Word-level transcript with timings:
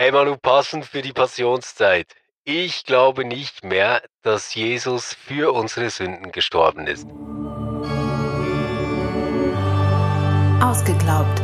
Hey 0.00 0.12
Manu, 0.12 0.36
passend 0.36 0.84
für 0.84 1.02
die 1.02 1.12
Passionszeit. 1.12 2.06
Ich 2.44 2.84
glaube 2.84 3.24
nicht 3.24 3.64
mehr, 3.64 4.00
dass 4.22 4.54
Jesus 4.54 5.12
für 5.12 5.52
unsere 5.52 5.90
Sünden 5.90 6.30
gestorben 6.30 6.86
ist. 6.86 7.04
Ausgeglaubt. 10.62 11.40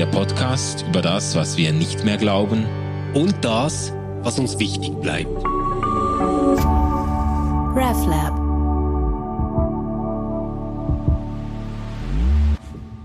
Der 0.00 0.06
Podcast 0.06 0.84
über 0.88 1.00
das, 1.00 1.36
was 1.36 1.56
wir 1.56 1.72
nicht 1.72 2.04
mehr 2.04 2.16
glauben 2.16 2.66
und 3.14 3.36
das, 3.44 3.92
was 4.24 4.36
uns 4.40 4.58
wichtig 4.58 4.90
bleibt. 5.00 5.30
RefLab. 7.76 8.34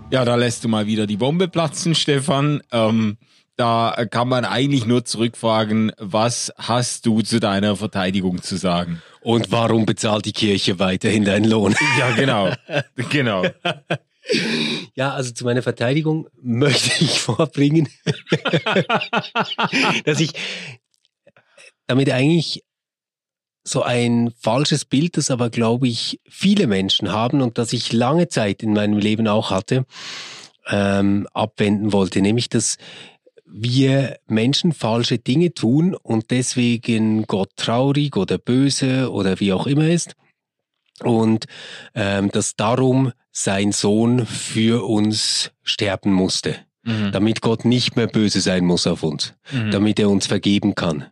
Ja, 0.09 0.25
da 0.25 0.33
lässt 0.33 0.63
du 0.63 0.69
mal 0.69 0.87
wieder 0.87 1.05
die 1.05 1.17
Bombe 1.17 1.47
platzen, 1.47 1.93
Stefan. 1.93 2.63
Ähm, 2.71 3.19
da 3.59 4.05
kann 4.09 4.29
man 4.29 4.45
eigentlich 4.45 4.85
nur 4.85 5.03
zurückfragen, 5.03 5.91
was 5.97 6.53
hast 6.57 7.05
du 7.05 7.21
zu 7.21 7.41
deiner 7.41 7.75
Verteidigung 7.75 8.41
zu 8.41 8.55
sagen? 8.55 9.01
Und 9.19 9.51
warum 9.51 9.85
bezahlt 9.85 10.23
die 10.23 10.31
Kirche 10.31 10.79
weiterhin 10.79 11.25
deinen 11.25 11.49
Lohn? 11.49 11.75
Ja, 11.99 12.11
genau. 12.11 12.53
genau. 13.09 13.43
Ja, 14.95 15.13
also 15.13 15.33
zu 15.33 15.43
meiner 15.43 15.61
Verteidigung 15.61 16.29
möchte 16.41 17.03
ich 17.03 17.19
vorbringen, 17.19 17.89
dass 20.05 20.21
ich 20.21 20.31
damit 21.87 22.09
eigentlich 22.11 22.63
so 23.65 23.83
ein 23.83 24.31
falsches 24.39 24.85
Bild, 24.85 25.17
das 25.17 25.31
aber, 25.31 25.49
glaube 25.49 25.89
ich, 25.89 26.21
viele 26.29 26.67
Menschen 26.67 27.11
haben 27.11 27.41
und 27.41 27.57
das 27.57 27.73
ich 27.73 27.91
lange 27.91 28.29
Zeit 28.29 28.63
in 28.63 28.71
meinem 28.71 28.99
Leben 28.99 29.27
auch 29.27 29.51
hatte, 29.51 29.85
ähm, 30.69 31.27
abwenden 31.33 31.91
wollte, 31.91 32.21
nämlich 32.21 32.47
dass 32.47 32.77
wir 33.51 34.19
Menschen 34.27 34.71
falsche 34.73 35.17
Dinge 35.17 35.53
tun 35.53 35.95
und 35.95 36.31
deswegen 36.31 37.23
Gott 37.23 37.51
traurig 37.55 38.15
oder 38.15 38.37
böse 38.37 39.11
oder 39.11 39.39
wie 39.39 39.53
auch 39.53 39.67
immer 39.67 39.87
ist 39.87 40.15
und 41.03 41.45
ähm, 41.95 42.29
dass 42.31 42.55
darum 42.55 43.11
sein 43.31 43.71
Sohn 43.71 44.25
für 44.25 44.85
uns 44.85 45.51
sterben 45.63 46.11
musste, 46.11 46.55
mhm. 46.83 47.11
damit 47.11 47.41
Gott 47.41 47.65
nicht 47.65 47.95
mehr 47.95 48.07
böse 48.07 48.41
sein 48.41 48.65
muss 48.65 48.87
auf 48.87 49.03
uns, 49.03 49.33
mhm. 49.51 49.71
damit 49.71 49.99
er 49.99 50.09
uns 50.09 50.27
vergeben 50.27 50.75
kann. 50.75 51.05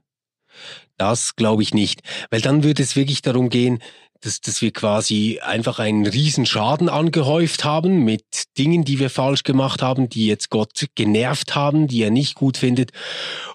Das 0.97 1.35
glaube 1.35 1.61
ich 1.61 1.73
nicht, 1.73 2.01
weil 2.31 2.41
dann 2.41 2.63
würde 2.63 2.81
es 2.81 2.95
wirklich 2.95 3.21
darum 3.21 3.49
gehen, 3.49 3.79
dass, 4.21 4.41
dass 4.41 4.61
wir 4.61 4.71
quasi 4.71 5.39
einfach 5.41 5.79
einen 5.79 6.05
riesen 6.05 6.45
Schaden 6.45 6.89
angehäuft 6.89 7.63
haben 7.63 8.03
mit 8.03 8.23
Dingen, 8.57 8.83
die 8.83 8.99
wir 8.99 9.09
falsch 9.09 9.43
gemacht 9.43 9.81
haben, 9.81 10.09
die 10.09 10.27
jetzt 10.27 10.49
Gott 10.49 10.85
genervt 10.95 11.55
haben, 11.55 11.87
die 11.87 12.01
er 12.01 12.11
nicht 12.11 12.35
gut 12.35 12.57
findet. 12.57 12.91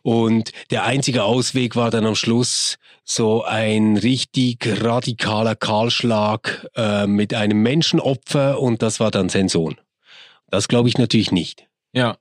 Und 0.03 0.53
der 0.71 0.85
einzige 0.85 1.25
Ausweg 1.25 1.77
war 1.77 1.91
dann 1.91 2.07
am 2.07 2.15
Schluss 2.15 2.77
so 3.05 3.45
ein 3.45 3.97
richtig 3.97 4.67
radikaler 4.83 5.57
Kahlschlag 5.57 6.67
äh, 6.77 7.07
mit 7.07 7.35
einem 7.35 7.63
Menschenopfer 7.63 8.61
und 8.61 8.83
das 8.83 9.01
war 9.01 9.11
dann 9.11 9.29
sein 9.29 9.49
Sohn. 9.49 9.77
Das 10.51 10.69
glaube 10.69 10.89
ich 10.89 10.99
natürlich 10.99 11.33
nicht. 11.33 11.67
Ja. 11.93 12.19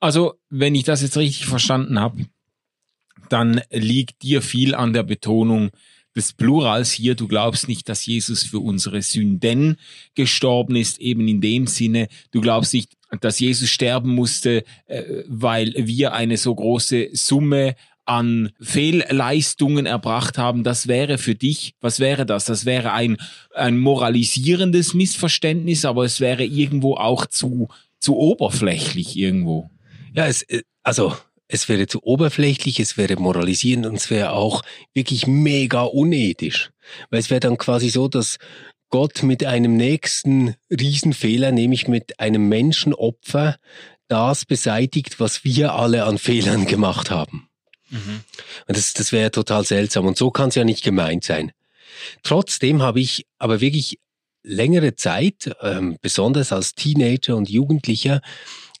Also, 0.00 0.34
wenn 0.50 0.74
ich 0.74 0.84
das 0.84 1.02
jetzt 1.02 1.16
richtig 1.16 1.46
verstanden 1.46 1.98
habe, 1.98 2.26
dann 3.28 3.62
liegt 3.70 4.22
dir 4.22 4.42
viel 4.42 4.74
an 4.74 4.92
der 4.92 5.02
Betonung 5.02 5.70
des 6.16 6.32
Plurals 6.32 6.92
hier. 6.92 7.14
Du 7.14 7.28
glaubst 7.28 7.68
nicht, 7.68 7.88
dass 7.88 8.06
Jesus 8.06 8.42
für 8.42 8.60
unsere 8.60 9.02
Sünden 9.02 9.76
gestorben 10.14 10.76
ist, 10.76 11.00
eben 11.00 11.26
in 11.28 11.40
dem 11.40 11.66
Sinne. 11.66 12.08
Du 12.30 12.40
glaubst 12.40 12.72
nicht, 12.74 12.92
dass 13.20 13.38
Jesus 13.38 13.68
sterben 13.68 14.14
musste, 14.14 14.64
äh, 14.86 15.02
weil 15.26 15.72
wir 15.76 16.12
eine 16.12 16.36
so 16.36 16.54
große 16.54 17.10
Summe 17.12 17.76
an 18.06 18.50
Fehlleistungen 18.60 19.86
erbracht 19.86 20.36
haben, 20.36 20.62
das 20.62 20.88
wäre 20.88 21.16
für 21.16 21.34
dich, 21.34 21.74
was 21.80 22.00
wäre 22.00 22.26
das? 22.26 22.44
Das 22.44 22.66
wäre 22.66 22.92
ein, 22.92 23.16
ein 23.54 23.78
moralisierendes 23.78 24.94
Missverständnis, 24.94 25.84
aber 25.84 26.04
es 26.04 26.20
wäre 26.20 26.44
irgendwo 26.44 26.96
auch 26.96 27.26
zu, 27.26 27.68
zu 27.98 28.16
oberflächlich 28.16 29.16
irgendwo. 29.16 29.70
Ja, 30.14 30.26
es, 30.26 30.42
äh, 30.42 30.62
also 30.82 31.16
es 31.54 31.68
wäre 31.68 31.86
zu 31.86 32.02
oberflächlich, 32.02 32.80
es 32.80 32.96
wäre 32.96 33.14
moralisierend 33.14 33.86
und 33.86 33.94
es 33.94 34.10
wäre 34.10 34.32
auch 34.32 34.62
wirklich 34.92 35.28
mega 35.28 35.82
unethisch. 35.82 36.70
Weil 37.10 37.20
es 37.20 37.30
wäre 37.30 37.38
dann 37.38 37.58
quasi 37.58 37.90
so, 37.90 38.08
dass 38.08 38.38
Gott 38.90 39.22
mit 39.22 39.44
einem 39.44 39.76
nächsten 39.76 40.56
Riesenfehler, 40.68 41.52
nämlich 41.52 41.86
mit 41.86 42.18
einem 42.18 42.48
Menschenopfer, 42.48 43.56
das 44.08 44.44
beseitigt, 44.44 45.20
was 45.20 45.44
wir 45.44 45.74
alle 45.74 46.04
an 46.04 46.18
Fehlern 46.18 46.66
gemacht 46.66 47.12
haben. 47.12 47.48
Mhm. 47.88 48.24
Und 48.66 48.76
das, 48.76 48.92
das 48.92 49.12
wäre 49.12 49.30
total 49.30 49.64
seltsam. 49.64 50.06
Und 50.06 50.18
so 50.18 50.32
kann 50.32 50.48
es 50.48 50.56
ja 50.56 50.64
nicht 50.64 50.82
gemeint 50.82 51.22
sein. 51.22 51.52
Trotzdem 52.24 52.82
habe 52.82 52.98
ich 52.98 53.26
aber 53.38 53.60
wirklich 53.60 54.00
längere 54.42 54.96
Zeit, 54.96 55.54
ähm, 55.62 55.98
besonders 56.02 56.52
als 56.52 56.74
Teenager 56.74 57.36
und 57.36 57.48
Jugendlicher, 57.48 58.20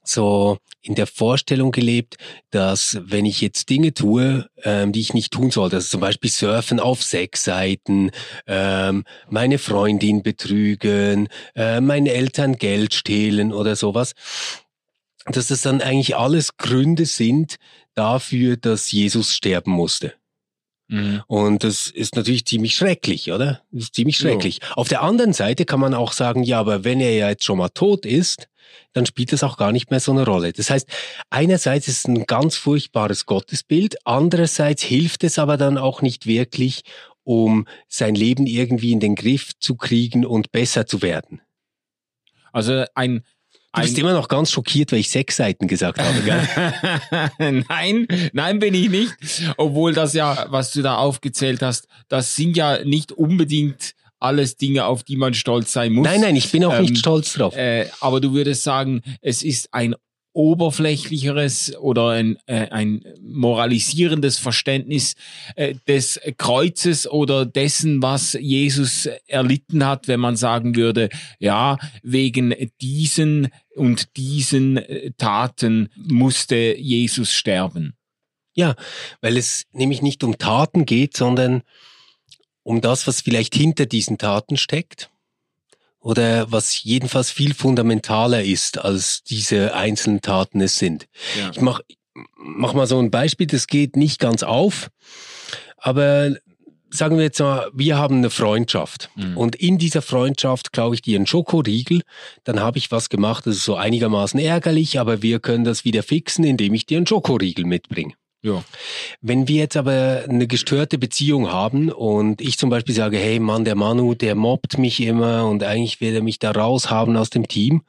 so 0.06 0.58
in 0.80 0.94
der 0.94 1.06
Vorstellung 1.06 1.72
gelebt, 1.72 2.16
dass 2.50 2.98
wenn 3.02 3.24
ich 3.24 3.40
jetzt 3.40 3.70
Dinge 3.70 3.94
tue, 3.94 4.48
ähm, 4.62 4.92
die 4.92 5.00
ich 5.00 5.14
nicht 5.14 5.32
tun 5.32 5.50
sollte, 5.50 5.76
also 5.76 5.88
zum 5.88 6.00
Beispiel 6.00 6.30
surfen 6.30 6.78
auf 6.78 7.02
Sexseiten, 7.02 8.10
ähm, 8.46 9.04
meine 9.28 9.58
Freundin 9.58 10.22
betrügen, 10.22 11.28
äh, 11.54 11.80
meinen 11.80 12.06
Eltern 12.06 12.56
Geld 12.56 12.94
stehlen 12.94 13.52
oder 13.52 13.76
sowas, 13.76 14.14
dass 15.26 15.48
das 15.48 15.62
dann 15.62 15.80
eigentlich 15.80 16.16
alles 16.16 16.56
Gründe 16.58 17.06
sind 17.06 17.56
dafür, 17.94 18.56
dass 18.56 18.92
Jesus 18.92 19.32
sterben 19.32 19.72
musste. 19.72 20.12
Mhm. 20.88 21.22
Und 21.26 21.64
das 21.64 21.88
ist 21.88 22.16
natürlich 22.16 22.44
ziemlich 22.44 22.74
schrecklich, 22.74 23.32
oder? 23.32 23.62
Das 23.70 23.84
ist 23.84 23.94
ziemlich 23.94 24.16
schrecklich. 24.16 24.60
Jo. 24.62 24.68
Auf 24.74 24.88
der 24.88 25.02
anderen 25.02 25.32
Seite 25.32 25.64
kann 25.64 25.80
man 25.80 25.94
auch 25.94 26.12
sagen, 26.12 26.42
ja, 26.42 26.60
aber 26.60 26.84
wenn 26.84 27.00
er 27.00 27.14
ja 27.14 27.28
jetzt 27.30 27.44
schon 27.44 27.58
mal 27.58 27.70
tot 27.70 28.04
ist, 28.06 28.48
dann 28.92 29.06
spielt 29.06 29.32
das 29.32 29.42
auch 29.42 29.56
gar 29.56 29.72
nicht 29.72 29.90
mehr 29.90 30.00
so 30.00 30.12
eine 30.12 30.24
Rolle. 30.24 30.52
Das 30.52 30.70
heißt, 30.70 30.88
einerseits 31.30 31.88
ist 31.88 31.98
es 31.98 32.04
ein 32.08 32.26
ganz 32.26 32.56
furchtbares 32.56 33.26
Gottesbild, 33.26 33.96
andererseits 34.04 34.82
hilft 34.82 35.24
es 35.24 35.38
aber 35.38 35.56
dann 35.56 35.78
auch 35.78 36.02
nicht 36.02 36.26
wirklich, 36.26 36.82
um 37.24 37.66
sein 37.88 38.14
Leben 38.14 38.46
irgendwie 38.46 38.92
in 38.92 39.00
den 39.00 39.14
Griff 39.14 39.52
zu 39.58 39.76
kriegen 39.76 40.24
und 40.24 40.52
besser 40.52 40.86
zu 40.86 41.02
werden. 41.02 41.40
Also 42.52 42.84
ein 42.94 43.24
Du 43.74 43.80
bist 43.82 43.98
immer 43.98 44.12
noch 44.12 44.28
ganz 44.28 44.50
schockiert, 44.50 44.92
weil 44.92 45.00
ich 45.00 45.10
sechs 45.10 45.36
Seiten 45.36 45.66
gesagt 45.66 45.98
habe, 45.98 46.20
gell? 46.20 47.64
nein, 47.68 48.06
nein 48.32 48.58
bin 48.58 48.74
ich 48.74 48.88
nicht. 48.88 49.14
Obwohl 49.56 49.92
das 49.92 50.14
ja, 50.14 50.46
was 50.48 50.72
du 50.72 50.82
da 50.82 50.96
aufgezählt 50.96 51.62
hast, 51.62 51.88
das 52.08 52.36
sind 52.36 52.56
ja 52.56 52.84
nicht 52.84 53.12
unbedingt 53.12 53.94
alles 54.20 54.56
Dinge, 54.56 54.86
auf 54.86 55.02
die 55.02 55.16
man 55.16 55.34
stolz 55.34 55.72
sein 55.72 55.92
muss. 55.92 56.06
Nein, 56.06 56.20
nein, 56.20 56.36
ich 56.36 56.50
bin 56.50 56.64
auch 56.64 56.74
ähm, 56.74 56.82
nicht 56.82 56.98
stolz 56.98 57.34
drauf. 57.34 57.54
Äh, 57.56 57.88
aber 58.00 58.20
du 58.20 58.32
würdest 58.32 58.62
sagen, 58.62 59.02
es 59.20 59.42
ist 59.42 59.68
ein 59.72 59.94
oberflächlicheres 60.34 61.74
oder 61.76 62.08
ein, 62.10 62.36
äh, 62.46 62.68
ein 62.68 63.04
moralisierendes 63.22 64.36
Verständnis 64.36 65.14
äh, 65.56 65.74
des 65.88 66.20
Kreuzes 66.36 67.08
oder 67.08 67.46
dessen, 67.46 68.02
was 68.02 68.34
Jesus 68.34 69.08
erlitten 69.26 69.86
hat, 69.86 70.08
wenn 70.08 70.20
man 70.20 70.36
sagen 70.36 70.76
würde, 70.76 71.08
ja, 71.38 71.78
wegen 72.02 72.54
diesen 72.80 73.48
und 73.76 74.16
diesen 74.16 74.76
äh, 74.76 75.12
Taten 75.16 75.88
musste 75.96 76.76
Jesus 76.76 77.32
sterben. 77.32 77.94
Ja, 78.56 78.74
weil 79.20 79.36
es 79.36 79.64
nämlich 79.72 80.02
nicht 80.02 80.22
um 80.22 80.38
Taten 80.38 80.84
geht, 80.84 81.16
sondern 81.16 81.62
um 82.62 82.80
das, 82.80 83.06
was 83.06 83.20
vielleicht 83.20 83.54
hinter 83.54 83.86
diesen 83.86 84.18
Taten 84.18 84.56
steckt 84.56 85.10
oder 86.04 86.52
was 86.52 86.84
jedenfalls 86.84 87.30
viel 87.30 87.54
fundamentaler 87.54 88.44
ist, 88.44 88.78
als 88.78 89.24
diese 89.24 89.74
einzelnen 89.74 90.20
Taten 90.20 90.60
es 90.60 90.78
sind. 90.78 91.06
Ja. 91.38 91.50
Ich 91.50 91.62
mach, 91.62 91.80
mach 92.36 92.74
mal 92.74 92.86
so 92.86 92.98
ein 92.98 93.10
Beispiel, 93.10 93.46
das 93.46 93.66
geht 93.66 93.96
nicht 93.96 94.20
ganz 94.20 94.42
auf, 94.42 94.90
aber 95.78 96.36
sagen 96.90 97.16
wir 97.16 97.24
jetzt 97.24 97.40
mal, 97.40 97.70
wir 97.72 97.96
haben 97.96 98.18
eine 98.18 98.28
Freundschaft 98.28 99.08
mhm. 99.16 99.38
und 99.38 99.56
in 99.56 99.78
dieser 99.78 100.02
Freundschaft 100.02 100.72
glaube 100.72 100.94
ich 100.94 101.00
dir 101.00 101.16
einen 101.16 101.26
Schokoriegel, 101.26 102.02
dann 102.44 102.60
habe 102.60 102.76
ich 102.76 102.92
was 102.92 103.08
gemacht, 103.08 103.46
das 103.46 103.56
ist 103.56 103.64
so 103.64 103.76
einigermaßen 103.76 104.38
ärgerlich, 104.38 105.00
aber 105.00 105.22
wir 105.22 105.40
können 105.40 105.64
das 105.64 105.86
wieder 105.86 106.02
fixen, 106.02 106.44
indem 106.44 106.74
ich 106.74 106.84
dir 106.84 106.98
einen 106.98 107.06
Schokoriegel 107.06 107.64
mitbringe. 107.64 108.12
Ja. 108.44 108.62
Wenn 109.22 109.48
wir 109.48 109.56
jetzt 109.56 109.76
aber 109.76 110.24
eine 110.28 110.46
gestörte 110.46 110.98
Beziehung 110.98 111.50
haben 111.50 111.90
und 111.90 112.42
ich 112.42 112.58
zum 112.58 112.68
Beispiel 112.68 112.94
sage, 112.94 113.16
hey 113.16 113.40
Mann, 113.40 113.64
der 113.64 113.74
Manu, 113.74 114.14
der 114.14 114.34
mobbt 114.34 114.76
mich 114.76 115.00
immer 115.00 115.48
und 115.48 115.62
eigentlich 115.62 116.02
will 116.02 116.14
er 116.14 116.22
mich 116.22 116.40
da 116.40 116.50
raushaben 116.50 117.16
aus 117.16 117.30
dem 117.30 117.48
Team 117.48 117.84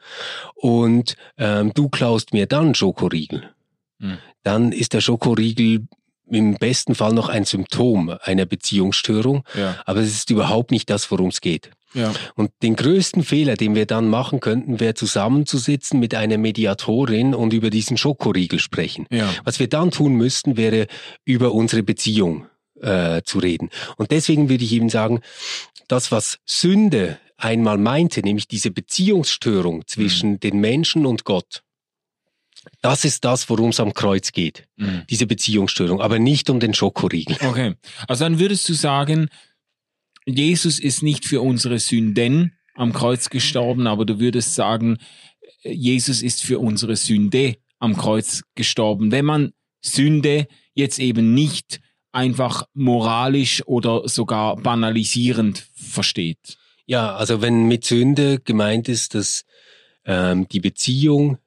und 0.56 1.18
ähm, 1.38 1.74
du 1.74 1.90
klaust 1.90 2.32
mir 2.32 2.46
dann 2.46 2.74
Schokoriegel, 2.74 3.44
mhm. 4.00 4.18
dann 4.44 4.72
ist 4.72 4.94
der 4.94 5.02
Schokoriegel 5.02 5.88
im 6.30 6.56
besten 6.56 6.96
Fall 6.96 7.14
noch 7.14 7.28
ein 7.28 7.44
Symptom 7.44 8.16
einer 8.22 8.46
Beziehungsstörung, 8.46 9.44
Ja. 9.56 9.76
aber 9.86 10.00
es 10.00 10.14
ist 10.14 10.30
überhaupt 10.30 10.72
nicht 10.72 10.90
das, 10.90 11.12
worum 11.12 11.28
es 11.28 11.42
geht. 11.42 11.70
Ja. 11.96 12.14
Und 12.36 12.52
den 12.62 12.76
größten 12.76 13.24
Fehler, 13.24 13.56
den 13.56 13.74
wir 13.74 13.86
dann 13.86 14.10
machen 14.10 14.40
könnten, 14.40 14.80
wäre 14.80 14.94
zusammenzusitzen 14.94 16.00
mit 16.00 16.14
einer 16.14 16.38
Mediatorin 16.38 17.34
und 17.34 17.54
über 17.54 17.70
diesen 17.70 17.98
Schokoriegel 17.98 18.60
sprechen. 18.60 19.08
Ja. 19.10 19.34
Was 19.44 19.60
wir 19.60 19.68
dann 19.68 19.92
tun 19.92 20.14
müssten, 20.14 20.58
wäre 20.58 20.88
über 21.24 21.54
unsere 21.54 21.84
Beziehung 21.84 22.48
äh, 22.82 23.22
zu 23.24 23.40
reden. 23.40 23.70
Und 23.98 24.12
deswegen 24.12 24.50
würde 24.50 24.64
ich 24.64 24.74
eben 24.74 24.90
sagen, 24.90 25.22
das, 25.88 26.12
was 26.12 26.40
Sünde 26.46 27.18
einmal 27.38 27.78
meinte, 27.78 28.22
nämlich 28.22 28.48
diese 28.48 28.72
Beziehungsstörung 28.72 29.88
zwischen 29.88 30.40
den 30.40 30.60
Menschen 30.60 31.06
und 31.06 31.26
Gott, 31.26 31.64
das 32.82 33.06
ist 33.06 33.26
das, 33.26 33.50
worum 33.50 33.70
es 33.70 33.80
am 33.80 33.94
Kreuz 33.94 34.32
geht. 34.32 34.68
Mhm. 34.78 35.04
Diese 35.10 35.28
Beziehungsstörung, 35.28 36.02
aber 36.02 36.20
nicht 36.20 36.50
um 36.50 36.60
den 36.60 36.74
Schokoriegel. 36.74 37.38
Okay. 37.42 37.76
Also 38.08 38.24
dann 38.26 38.40
würdest 38.40 38.68
du 38.70 38.74
sagen, 38.74 39.30
Jesus 40.26 40.80
ist 40.80 41.04
nicht 41.04 41.26
für 41.26 41.42
unsere 41.42 41.80
Sünden 41.80 42.58
am 42.74 42.94
Kreuz 42.94 43.30
gestorben, 43.30 43.88
aber 43.88 44.06
du 44.06 44.20
würdest 44.20 44.56
sagen, 44.56 44.98
Jesus 45.64 46.22
ist 46.22 46.44
für 46.44 46.60
unsere 46.60 46.96
Sünde 46.96 47.58
am 47.80 47.96
Kreuz 47.96 48.44
gestorben. 48.56 49.12
Wenn 49.12 49.26
man 49.26 49.54
Sünde 49.82 50.48
jetzt 50.74 51.00
eben 51.00 51.34
nicht 51.34 51.80
einfach 52.12 52.64
moralisch 52.74 53.62
oder 53.68 54.08
sogar 54.08 54.56
banalisierend 54.58 55.68
versteht. 55.74 56.58
Ja, 56.86 57.16
also 57.16 57.42
wenn 57.42 57.68
mit 57.68 57.84
Sünde 57.84 58.40
gemeint 58.40 58.88
ist, 58.88 59.16
dass 59.16 59.46
ähm, 60.06 60.48
die 60.48 60.60
Beziehung 60.60 61.38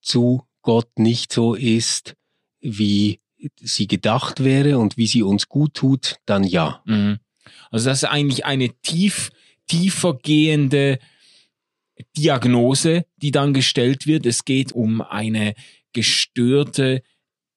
zu 0.00 0.42
Gott 0.62 0.98
nicht 0.98 1.32
so 1.32 1.54
ist, 1.54 2.14
wie 2.60 3.20
sie 3.60 3.86
gedacht 3.86 4.42
wäre 4.42 4.78
und 4.78 4.96
wie 4.96 5.06
sie 5.06 5.22
uns 5.22 5.48
gut 5.48 5.74
tut, 5.74 6.16
dann 6.26 6.44
ja. 6.44 6.82
Mhm. 6.84 7.18
Also 7.70 7.88
das 7.88 8.02
ist 8.02 8.08
eigentlich 8.08 8.44
eine 8.44 8.70
tief, 8.82 9.30
tiefer 9.66 10.14
gehende 10.14 10.98
Diagnose, 12.16 13.06
die 13.16 13.30
dann 13.30 13.54
gestellt 13.54 14.06
wird. 14.06 14.26
Es 14.26 14.44
geht 14.44 14.72
um 14.72 15.00
eine 15.00 15.54
gestörte 15.92 17.02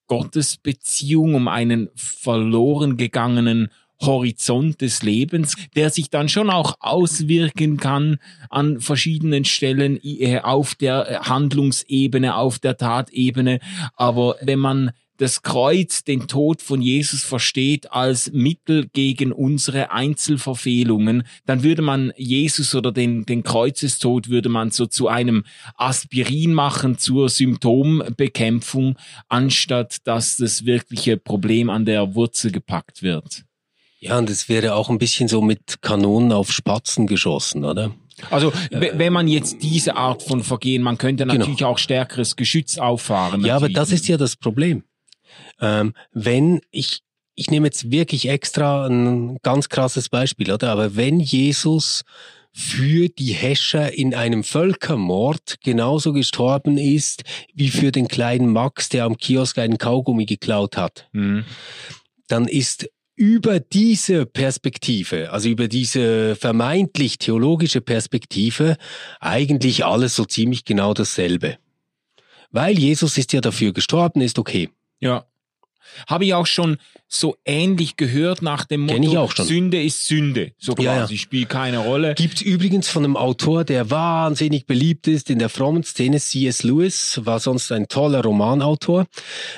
Gottesbeziehung, 0.08 1.36
um 1.36 1.48
einen 1.48 1.90
verloren 1.96 2.98
gegangenen 2.98 3.70
Horizont 4.02 4.80
des 4.82 5.04
Lebens, 5.04 5.56
der 5.76 5.90
sich 5.90 6.10
dann 6.10 6.30
schon 6.30 6.50
auch 6.50 6.76
auswirken 6.80 7.78
kann 7.78 8.18
an 8.50 8.80
verschiedenen 8.80 9.44
Stellen 9.44 10.00
äh, 10.02 10.40
auf 10.40 10.76
der 10.76 11.22
Handlungsebene, 11.24 12.36
auf 12.36 12.60
der 12.60 12.78
Tatebene. 12.78 13.60
Aber 13.96 14.38
wenn 14.42 14.60
man 14.60 14.92
das 15.20 15.42
Kreuz, 15.44 16.04
den 16.04 16.28
Tod 16.28 16.62
von 16.62 16.82
Jesus 16.82 17.24
versteht 17.24 17.92
als 17.92 18.32
Mittel 18.32 18.88
gegen 18.92 19.32
unsere 19.32 19.92
Einzelverfehlungen, 19.92 21.24
dann 21.46 21.62
würde 21.64 21.82
man 21.82 22.12
Jesus 22.18 22.74
oder 22.74 22.92
den, 22.92 23.26
den 23.26 23.44
Kreuzestod 23.44 24.30
würde 24.30 24.50
man 24.50 24.72
so 24.72 24.86
zu 24.86 25.08
einem 25.08 25.44
Aspirin 25.76 26.54
machen 26.54 26.98
zur 26.98 27.30
Symptombekämpfung, 27.30 28.96
anstatt 29.28 29.98
dass 30.06 30.38
das 30.38 30.66
wirkliche 30.66 31.18
Problem 31.18 31.70
an 31.70 31.86
der 31.86 32.16
Wurzel 32.16 32.52
gepackt 32.52 33.04
wird. 33.04 33.44
Ja, 34.00 34.18
und 34.18 34.30
es 34.30 34.48
wäre 34.48 34.76
auch 34.76 34.90
ein 34.90 34.98
bisschen 34.98 35.28
so 35.28 35.42
mit 35.42 35.82
Kanonen 35.82 36.32
auf 36.32 36.52
Spatzen 36.52 37.06
geschossen, 37.06 37.66
oder? 37.66 37.94
Also 38.30 38.52
w- 38.72 38.92
wenn 38.96 39.14
man 39.14 39.28
jetzt 39.28 39.62
diese 39.62 39.96
Art 39.96 40.24
von 40.24 40.44
Vergehen, 40.44 40.82
man 40.82 40.98
könnte 40.98 41.24
Genau. 41.26 41.38
natürlich 41.38 41.64
auch 41.66 41.78
stärkeres 41.78 42.36
Geschütz 42.36 42.78
auffahren. 42.78 43.44
Ja, 43.46 43.56
aber 43.58 43.70
das 43.70 43.92
ist 43.92 44.08
ja 44.08 44.18
das 44.18 44.36
Problem. 44.38 44.84
Ähm, 45.60 45.94
wenn 46.12 46.62
ich, 46.72 47.02
ich 47.36 47.50
nehme 47.52 47.68
jetzt 47.68 47.92
wirklich 47.92 48.30
extra 48.30 48.88
ein 48.88 49.38
ganz 49.42 49.70
krasses 49.70 50.10
Beispiel, 50.10 50.52
oder? 50.52 50.72
Aber 50.72 50.96
wenn 50.96 51.20
Jesus 51.20 52.04
für 52.52 53.10
die 53.10 53.34
Häscher 53.34 53.94
in 53.94 54.16
einem 54.16 54.44
Völkermord 54.44 55.58
genauso 55.64 56.14
gestorben 56.14 56.78
ist, 56.78 57.24
wie 57.54 57.70
für 57.70 57.92
den 57.92 58.08
kleinen 58.08 58.52
Max, 58.52 58.90
der 58.90 59.06
am 59.06 59.18
Kiosk 59.18 59.60
einen 59.60 59.78
Kaugummi 59.78 60.26
geklaut 60.26 60.76
hat, 60.76 61.08
Mhm. 61.14 61.46
dann 62.28 62.48
ist 62.48 62.90
über 63.16 63.60
diese 63.60 64.26
Perspektive, 64.26 65.32
also 65.32 65.50
über 65.50 65.68
diese 65.68 66.38
vermeintlich 66.38 67.18
theologische 67.18 67.82
Perspektive, 67.82 68.78
eigentlich 69.20 69.84
alles 69.84 70.16
so 70.16 70.24
ziemlich 70.24 70.64
genau 70.64 70.94
dasselbe. 70.94 71.58
Weil 72.52 72.80
Jesus 72.80 73.18
ist 73.18 73.34
ja 73.34 73.42
dafür 73.42 73.74
gestorben, 73.74 74.22
ist 74.22 74.40
okay. 74.40 74.70
Ja. 75.00 75.26
Habe 76.08 76.26
ich 76.26 76.34
auch 76.34 76.46
schon 76.46 76.78
so 77.08 77.38
ähnlich 77.46 77.98
gehört 77.98 78.42
nach 78.42 78.66
dem 78.66 78.82
Motto, 78.82 78.94
Kenn 78.94 79.04
ich 79.04 79.18
auch 79.18 79.32
schon. 79.36 79.48
Sünde 79.48 79.82
ist 79.82 80.06
Sünde. 80.06 80.52
So 80.60 80.76
Ja, 80.78 80.98
quasi, 80.98 81.18
spielt 81.18 81.50
keine 81.50 81.80
Rolle. 81.80 82.14
Gibt's 82.14 82.42
übrigens 82.42 82.88
von 82.88 83.04
einem 83.04 83.18
Autor, 83.18 83.64
der 83.64 83.90
wahnsinnig 83.90 84.68
beliebt 84.68 85.08
ist 85.08 85.30
in 85.30 85.40
der 85.40 85.50
frommen 85.50 85.84
Szene, 85.84 86.20
C.S. 86.20 86.64
Lewis, 86.64 87.22
war 87.24 87.40
sonst 87.40 87.72
ein 87.72 87.88
toller 87.88 88.22
Romanautor. 88.22 89.08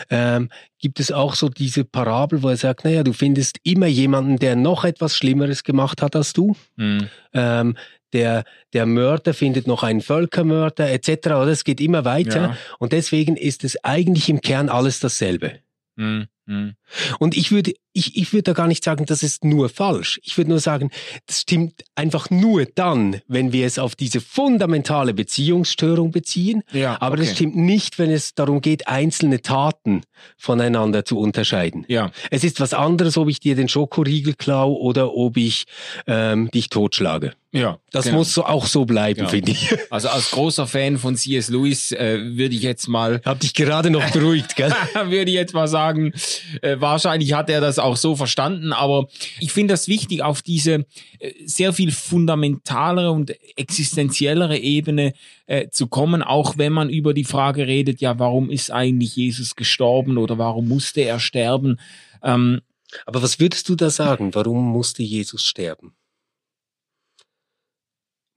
Ähm, 0.09 0.49
gibt 0.79 0.99
es 0.99 1.11
auch 1.11 1.35
so 1.35 1.49
diese 1.49 1.83
Parabel, 1.83 2.41
wo 2.41 2.49
er 2.49 2.57
sagt, 2.57 2.85
naja, 2.85 3.03
du 3.03 3.13
findest 3.13 3.57
immer 3.63 3.87
jemanden, 3.87 4.37
der 4.37 4.55
noch 4.55 4.85
etwas 4.85 5.15
Schlimmeres 5.15 5.63
gemacht 5.63 6.01
hat 6.01 6.15
als 6.15 6.33
du. 6.33 6.55
Mhm. 6.77 7.09
ähm, 7.33 7.75
der, 8.13 8.43
der 8.73 8.85
Mörder 8.85 9.33
findet 9.33 9.67
noch 9.67 9.83
einen 9.83 10.01
Völkermörder 10.01 10.91
etc. 10.91 11.27
Oder 11.27 11.47
es 11.47 11.63
geht 11.63 11.81
immer 11.81 12.05
weiter. 12.05 12.41
Ja. 12.41 12.57
Und 12.79 12.91
deswegen 12.91 13.37
ist 13.37 13.63
es 13.63 13.83
eigentlich 13.83 14.29
im 14.29 14.41
Kern 14.41 14.69
alles 14.69 14.99
dasselbe. 14.99 15.59
Mhm. 15.95 16.27
Mhm. 16.51 16.75
Und 17.19 17.37
ich 17.37 17.51
würde, 17.51 17.73
ich, 17.93 18.17
ich 18.17 18.33
würde 18.33 18.43
da 18.43 18.53
gar 18.53 18.67
nicht 18.67 18.83
sagen, 18.83 19.05
das 19.05 19.23
ist 19.23 19.45
nur 19.45 19.69
falsch. 19.69 20.19
Ich 20.23 20.37
würde 20.37 20.49
nur 20.49 20.59
sagen, 20.59 20.91
das 21.25 21.41
stimmt 21.41 21.83
einfach 21.95 22.29
nur 22.29 22.65
dann, 22.65 23.21
wenn 23.27 23.53
wir 23.53 23.65
es 23.65 23.79
auf 23.79 23.95
diese 23.95 24.19
fundamentale 24.21 25.13
Beziehungsstörung 25.13 26.11
beziehen. 26.11 26.63
Ja, 26.73 26.97
Aber 27.01 27.15
das 27.15 27.27
okay. 27.27 27.35
stimmt 27.35 27.55
nicht, 27.55 27.99
wenn 27.99 28.11
es 28.11 28.33
darum 28.35 28.59
geht, 28.61 28.87
einzelne 28.87 29.41
Taten 29.41 30.01
voneinander 30.37 31.05
zu 31.05 31.17
unterscheiden. 31.17 31.85
Ja, 31.87 32.11
Es 32.29 32.43
ist 32.43 32.59
was 32.59 32.73
anderes, 32.73 33.17
ob 33.17 33.29
ich 33.29 33.39
dir 33.39 33.55
den 33.55 33.69
Schokoriegel 33.69 34.33
klau 34.33 34.73
oder 34.73 35.13
ob 35.15 35.37
ich 35.37 35.65
ähm, 36.07 36.51
dich 36.51 36.69
totschlage. 36.69 37.33
ja. 37.51 37.77
Das 37.93 38.05
genau. 38.05 38.19
muss 38.19 38.33
so, 38.33 38.45
auch 38.45 38.67
so 38.67 38.85
bleiben, 38.85 39.21
Ja. 39.21 39.27
finde 39.27 39.51
ich. 39.51 39.75
Also 39.89 40.07
als 40.07 40.31
großer 40.31 40.65
Fan 40.65 40.97
von 40.97 41.17
C.S. 41.17 41.49
Lewis 41.49 41.91
äh, 41.91 42.19
würde 42.37 42.55
ich 42.55 42.61
jetzt 42.61 42.87
mal 42.87 43.19
Hab 43.25 43.39
dich 43.41 43.53
gerade 43.53 43.89
noch 43.89 44.09
beruhigt, 44.11 44.55
gell? 44.55 44.71
würde 45.07 45.29
ich 45.29 45.35
jetzt 45.35 45.53
mal 45.53 45.67
sagen, 45.67 46.13
äh, 46.61 46.79
wahrscheinlich 46.79 47.33
hat 47.33 47.49
er 47.49 47.61
das 47.61 47.79
auch 47.79 47.97
so 47.97 48.15
verstanden, 48.15 48.73
aber 48.73 49.07
ich 49.39 49.51
finde 49.51 49.73
das 49.73 49.87
wichtig, 49.87 50.23
auf 50.23 50.41
diese 50.41 50.85
äh, 51.19 51.33
sehr 51.45 51.73
viel 51.73 51.91
fundamentalere 51.91 53.11
und 53.11 53.33
existenziellere 53.57 54.57
Ebene 54.57 55.13
äh, 55.45 55.69
zu 55.69 55.87
kommen, 55.87 56.21
auch 56.23 56.57
wenn 56.57 56.73
man 56.73 56.89
über 56.89 57.13
die 57.13 57.23
Frage 57.25 57.67
redet, 57.67 58.01
ja, 58.01 58.19
warum 58.19 58.49
ist 58.49 58.71
eigentlich 58.71 59.15
Jesus 59.15 59.55
gestorben 59.55 60.17
oder 60.17 60.37
warum 60.37 60.67
musste 60.67 61.01
er 61.01 61.19
sterben? 61.19 61.79
Ähm, 62.23 62.61
Aber 63.05 63.21
was 63.21 63.39
würdest 63.39 63.67
du 63.69 63.75
da 63.75 63.89
sagen? 63.89 64.33
Warum 64.35 64.71
musste 64.71 65.03
Jesus 65.03 65.43
sterben? 65.45 65.93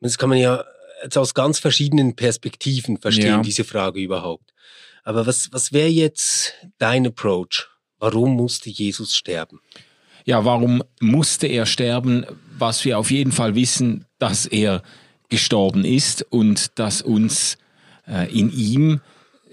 Das 0.01 0.19
kann 0.19 0.29
man 0.29 0.39
ja 0.39 0.65
jetzt 1.03 1.17
aus 1.19 1.35
ganz 1.35 1.59
verschiedenen 1.59 2.15
Perspektiven 2.17 2.99
verstehen, 2.99 3.27
Ja. 3.27 3.43
diese 3.43 3.65
Frage 3.65 4.01
überhaupt. 4.01 4.53
Aber 5.03 5.27
was, 5.27 5.53
was 5.53 5.73
wäre 5.73 5.89
jetzt 5.89 6.55
dein 6.79 7.07
Approach? 7.07 7.69
Warum 8.05 8.37
musste 8.37 8.69
Jesus 8.69 9.17
sterben? 9.17 9.61
ja, 10.25 10.45
warum 10.45 10.83
musste 11.01 11.47
er 11.47 11.67
sterben? 11.67 12.25
Was 12.59 12.85
wir 12.85 12.99
auf 12.99 13.11
jeden 13.11 13.33
Fall 13.33 13.55
wissen, 13.55 14.07
dass 14.19 14.47
er 14.47 14.83
gestorben 15.29 15.85
ist 15.85 16.23
und 16.31 16.79
dass 16.79 17.03
uns 17.03 17.59
äh, 18.07 18.31
in 18.33 18.51
ihm, 18.53 19.01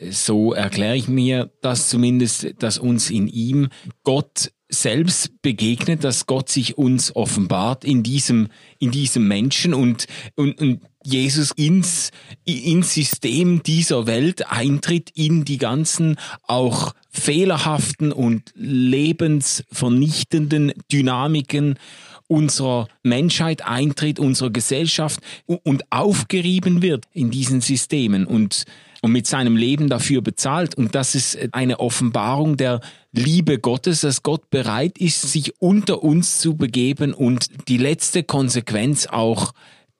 so 0.09 0.53
erkläre 0.53 0.95
ich 0.95 1.07
mir 1.07 1.51
das 1.61 1.89
zumindest, 1.89 2.55
dass 2.59 2.77
uns 2.77 3.09
in 3.09 3.27
ihm 3.27 3.69
Gott 4.03 4.51
selbst 4.69 5.41
begegnet, 5.41 6.03
dass 6.03 6.25
Gott 6.25 6.49
sich 6.49 6.77
uns 6.77 7.15
offenbart 7.15 7.83
in 7.83 8.03
diesem, 8.03 8.47
in 8.79 8.91
diesem 8.91 9.27
Menschen 9.27 9.73
und, 9.73 10.07
und, 10.35 10.59
und 10.59 10.81
Jesus 11.03 11.51
ins, 11.51 12.11
ins 12.45 12.93
System 12.93 13.63
dieser 13.63 14.05
Welt 14.07 14.49
eintritt, 14.51 15.11
in 15.15 15.45
die 15.45 15.57
ganzen 15.57 16.17
auch 16.43 16.93
fehlerhaften 17.09 18.11
und 18.11 18.51
lebensvernichtenden 18.55 20.73
Dynamiken 20.91 21.79
unserer 22.27 22.87
Menschheit 23.03 23.65
eintritt, 23.65 24.17
unserer 24.17 24.51
Gesellschaft 24.51 25.19
und 25.45 25.83
aufgerieben 25.91 26.81
wird 26.81 27.05
in 27.11 27.29
diesen 27.29 27.59
Systemen 27.59 28.25
und, 28.25 28.63
und 29.01 29.11
mit 29.11 29.27
seinem 29.27 29.57
Leben 29.57 29.89
dafür 29.89 30.21
bezahlt. 30.21 30.75
Und 30.75 30.95
das 30.95 31.13
ist 31.13 31.37
eine 31.51 31.81
Offenbarung 31.81 32.55
der 32.55 32.79
Liebe 33.11 33.59
Gottes, 33.59 33.99
dass 34.01 34.23
Gott 34.23 34.49
bereit 34.49 34.97
ist, 34.97 35.23
sich 35.23 35.59
unter 35.59 36.03
uns 36.03 36.39
zu 36.39 36.55
begeben 36.55 37.13
und 37.13 37.67
die 37.67 37.77
letzte 37.77 38.23
Konsequenz 38.23 39.07
auch 39.07 39.51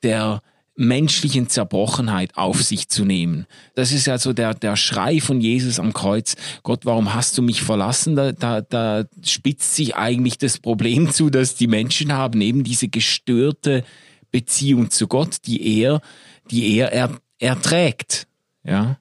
der 0.04 0.42
menschlichen 0.82 1.48
Zerbrochenheit 1.48 2.36
auf 2.36 2.64
sich 2.64 2.90
zu 2.90 3.06
nehmen. 3.06 3.46
Das 3.76 3.92
ist 3.92 4.08
ja 4.08 4.18
so 4.18 4.34
der, 4.34 4.54
der 4.54 4.76
Schrei 4.76 5.22
von 5.22 5.40
Jesus 5.40 5.80
am 5.80 5.94
Kreuz. 5.94 6.36
Gott, 6.64 6.86
warum 6.86 7.14
hast 7.14 7.38
du 7.38 7.42
mich 7.42 7.62
verlassen? 7.62 8.16
Da, 8.16 8.32
da, 8.32 8.62
da 8.62 9.06
spitzt 9.24 9.76
sich 9.76 9.96
eigentlich 9.96 10.38
das 10.38 10.58
Problem 10.58 11.12
zu, 11.12 11.30
dass 11.30 11.56
die 11.56 11.68
Menschen 11.68 12.14
haben 12.14 12.42
eben 12.42 12.64
diese 12.64 12.88
gestörte 12.88 13.84
Beziehung 14.32 14.90
zu 14.90 15.08
Gott, 15.08 15.38
die 15.46 15.80
er, 15.82 16.02
die 16.50 16.76
er, 16.76 16.92
er 16.92 17.20
erträgt. 17.38 18.28
Ja. 18.64 18.98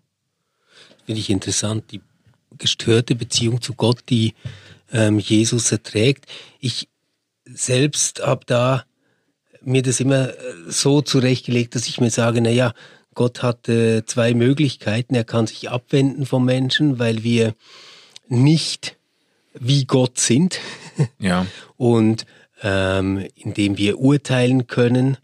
Finde 1.07 1.21
ich 1.21 1.31
interessant, 1.31 1.85
die 1.93 2.01
gestörte 2.59 3.15
Beziehung 3.15 3.63
zu 3.63 3.75
Gott, 3.75 4.03
die 4.09 4.35
ähm, 4.93 5.19
Jesus 5.19 5.73
erträgt. 5.73 6.27
Ich 6.59 6.89
selbst 7.45 8.21
habe 8.21 8.45
da 8.45 8.85
mir 9.63 9.83
das 9.83 10.01
immer 10.01 10.31
äh, 10.31 10.35
so 10.69 11.03
zurechtgelegt, 11.03 11.75
dass 11.75 11.87
ich 11.87 12.01
mir 12.01 12.11
sage, 12.11 12.41
na 12.41 12.51
ja, 12.51 12.75
Gott 13.15 13.43
hat 13.43 13.69
äh, 13.69 14.05
zwei 14.07 14.35
Möglichkeiten. 14.35 15.15
Er 15.15 15.25
kann 15.25 15.47
sich 15.47 15.71
abwenden 15.71 16.27
vom 16.27 16.45
Menschen, 16.45 16.99
weil 16.99 17.23
wir 17.23 17.55
nicht 18.29 18.97
wie 19.55 19.85
Gott 19.85 20.19
sind. 20.19 20.59
Ja. 21.19 21.47
Und 21.79 22.27
ähm, 22.63 23.27
indem 23.35 23.79
wir 23.79 24.01
urteilen 24.01 24.67
können, 24.67 25.17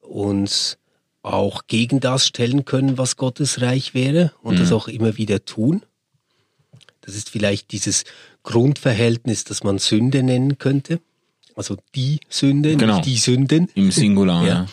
uns 0.00 0.78
auch 1.22 1.68
gegen 1.68 2.00
das 2.00 2.26
stellen 2.26 2.64
können, 2.64 2.98
was 2.98 3.16
Gottes 3.16 3.60
Reich 3.60 3.94
wäre 3.94 4.32
und 4.42 4.56
mhm. 4.56 4.58
das 4.58 4.72
auch 4.72 4.88
immer 4.88 5.16
wieder 5.16 5.44
tun. 5.44 5.82
Das 7.02 7.14
ist 7.14 7.30
vielleicht 7.30 7.70
dieses 7.70 8.02
Grundverhältnis, 8.42 9.44
das 9.44 9.62
man 9.62 9.78
Sünde 9.78 10.24
nennen 10.24 10.58
könnte. 10.58 11.00
Also 11.54 11.76
die 11.94 12.20
Sünde, 12.28 12.76
genau. 12.76 12.96
nicht 12.96 13.06
die 13.06 13.16
Sünden. 13.16 13.68
Im 13.74 13.90
Singular, 13.90 14.46
ja. 14.46 14.66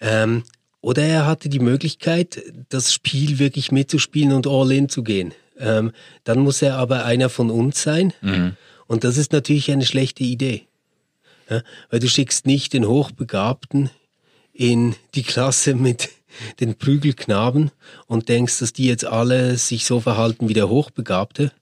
Ähm, 0.00 0.44
oder 0.80 1.02
er 1.02 1.26
hatte 1.26 1.48
die 1.48 1.60
Möglichkeit, 1.60 2.42
das 2.68 2.92
Spiel 2.92 3.38
wirklich 3.38 3.72
mitzuspielen 3.72 4.32
und 4.32 4.46
all 4.46 4.70
in 4.70 4.88
zu 4.88 5.02
gehen. 5.02 5.32
Ähm, 5.58 5.92
dann 6.24 6.40
muss 6.40 6.60
er 6.60 6.76
aber 6.76 7.06
einer 7.06 7.30
von 7.30 7.50
uns 7.50 7.82
sein. 7.82 8.12
Mhm. 8.20 8.56
Und 8.86 9.04
das 9.04 9.16
ist 9.16 9.32
natürlich 9.32 9.70
eine 9.70 9.86
schlechte 9.86 10.24
Idee. 10.24 10.66
Ja, 11.48 11.62
weil 11.90 12.00
du 12.00 12.08
schickst 12.08 12.46
nicht 12.46 12.72
den 12.72 12.86
Hochbegabten 12.86 13.90
in 14.52 14.94
die 15.14 15.22
Klasse 15.22 15.74
mit 15.74 16.10
den 16.60 16.74
Prügelknaben 16.74 17.70
und 18.06 18.28
denkst, 18.28 18.58
dass 18.58 18.72
die 18.72 18.86
jetzt 18.86 19.04
alle 19.04 19.56
sich 19.56 19.84
so 19.84 20.00
verhalten 20.00 20.48
wie 20.48 20.54
der 20.54 20.68
Hochbegabte, 20.68 21.52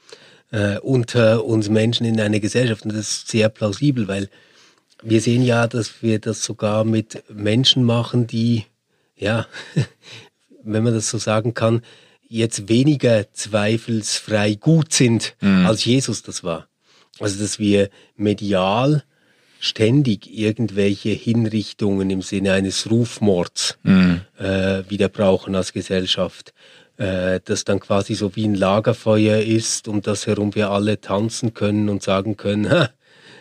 Äh, 0.51 0.81
unter 0.81 1.45
uns 1.45 1.69
Menschen 1.69 2.05
in 2.05 2.21
einer 2.21 2.41
Gesellschaft. 2.41 2.85
Und 2.85 2.95
das 2.95 3.11
ist 3.11 3.29
sehr 3.29 3.49
plausibel, 3.49 4.09
weil 4.09 4.29
wir 5.03 5.21
sehen 5.21 5.45
ja, 5.45 5.69
dass 5.69 6.03
wir 6.03 6.19
das 6.19 6.43
sogar 6.43 6.83
mit 6.85 7.23
Menschen 7.33 7.85
machen, 7.85 8.27
die 8.27 8.65
ja, 9.17 9.47
wenn 10.65 10.85
man 10.85 10.95
das 10.95 11.11
so 11.11 11.19
sagen 11.19 11.55
kann, 11.55 11.83
jetzt 12.29 12.69
weniger 12.69 13.33
zweifelsfrei 13.33 14.55
gut 14.55 14.93
sind, 14.93 15.37
mhm. 15.41 15.67
als 15.67 15.85
Jesus 15.85 16.23
das 16.23 16.43
war. 16.43 16.69
Also, 17.21 17.41
dass 17.41 17.59
wir 17.59 17.91
medial 18.17 19.05
ständig 19.61 20.37
irgendwelche 20.37 21.11
Hinrichtungen 21.11 22.11
im 22.11 22.23
Sinne 22.23 22.53
eines 22.53 22.91
Rufmords 22.91 23.79
mhm. 23.83 24.21
äh, 24.39 24.83
wieder 24.89 25.09
brauchen 25.09 25.55
als 25.55 25.73
Gesellschaft. 25.73 26.53
Äh, 26.97 27.41
das 27.45 27.65
dann 27.65 27.81
quasi 27.81 28.15
so 28.15 28.37
wie 28.37 28.45
ein 28.45 28.55
Lagerfeuer 28.55 29.39
ist, 29.39 29.89
um 29.89 30.03
das 30.03 30.27
herum 30.27 30.55
wir 30.55 30.71
alle 30.71 31.01
tanzen 31.01 31.55
können 31.55 31.89
und 31.89 32.03
sagen 32.03 32.37
können, 32.37 32.71
ha, 32.71 32.91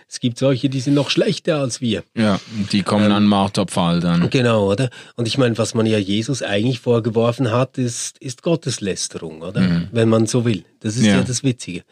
es 0.07 0.19
gibt 0.19 0.37
solche, 0.37 0.69
die 0.69 0.79
sind 0.79 0.93
noch 0.93 1.09
schlechter 1.09 1.57
als 1.57 1.81
wir. 1.81 2.03
Ja, 2.15 2.39
die 2.71 2.83
kommen 2.83 3.05
ähm, 3.05 3.11
an 3.11 3.25
Marterpfahl 3.25 3.99
dann. 3.99 4.29
Genau, 4.29 4.71
oder? 4.71 4.89
Und 5.15 5.27
ich 5.27 5.37
meine, 5.37 5.57
was 5.57 5.73
man 5.73 5.85
ja 5.85 5.97
Jesus 5.97 6.41
eigentlich 6.41 6.79
vorgeworfen 6.79 7.51
hat, 7.51 7.77
ist, 7.77 8.17
ist 8.19 8.43
Gotteslästerung, 8.43 9.41
oder? 9.41 9.61
Mhm. 9.61 9.87
Wenn 9.91 10.09
man 10.09 10.27
so 10.27 10.45
will. 10.45 10.65
Das 10.79 10.97
ist 10.97 11.05
ja. 11.05 11.17
ja 11.17 11.23
das 11.23 11.43
Witzige. 11.43 11.83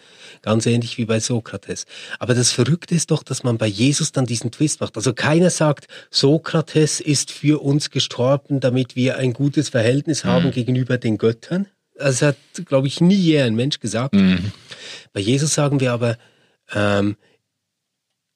Ganz 0.41 0.65
ähnlich 0.65 0.97
wie 0.97 1.05
bei 1.05 1.19
Sokrates. 1.19 1.85
Aber 2.19 2.33
das 2.33 2.51
Verrückte 2.51 2.93
ist 2.93 3.09
doch, 3.09 3.23
dass 3.23 3.43
man 3.43 3.57
bei 3.57 3.67
Jesus 3.67 4.11
dann 4.11 4.25
diesen 4.25 4.51
Twist 4.51 4.81
macht. 4.81 4.97
Also 4.97 5.13
keiner 5.13 5.49
sagt, 5.49 5.87
Sokrates 6.09 6.99
ist 6.99 7.31
für 7.31 7.61
uns 7.61 7.89
gestorben, 7.89 8.59
damit 8.59 8.95
wir 8.95 9.17
ein 9.17 9.33
gutes 9.33 9.69
Verhältnis 9.69 10.25
haben 10.25 10.47
mhm. 10.47 10.51
gegenüber 10.51 10.97
den 10.97 11.17
Göttern. 11.17 11.67
Das 11.97 12.21
hat, 12.21 12.35
glaube 12.65 12.87
ich, 12.87 12.99
nie 12.99 13.15
je 13.15 13.41
ein 13.41 13.55
Mensch 13.55 13.79
gesagt. 13.79 14.13
Mhm. 14.13 14.51
Bei 15.13 15.21
Jesus 15.21 15.53
sagen 15.53 15.79
wir 15.79 15.93
aber, 15.93 16.17
ähm, 16.73 17.15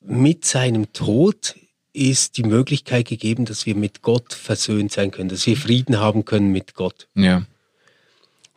mit 0.07 0.45
seinem 0.45 0.91
Tod 0.93 1.55
ist 1.93 2.37
die 2.37 2.43
Möglichkeit 2.43 3.07
gegeben, 3.07 3.45
dass 3.45 3.65
wir 3.65 3.75
mit 3.75 4.01
Gott 4.01 4.33
versöhnt 4.33 4.91
sein 4.91 5.11
können, 5.11 5.29
dass 5.29 5.47
wir 5.47 5.55
Frieden 5.55 5.99
haben 5.99 6.25
können 6.25 6.51
mit 6.51 6.75
Gott. 6.75 7.07
Ja. 7.15 7.43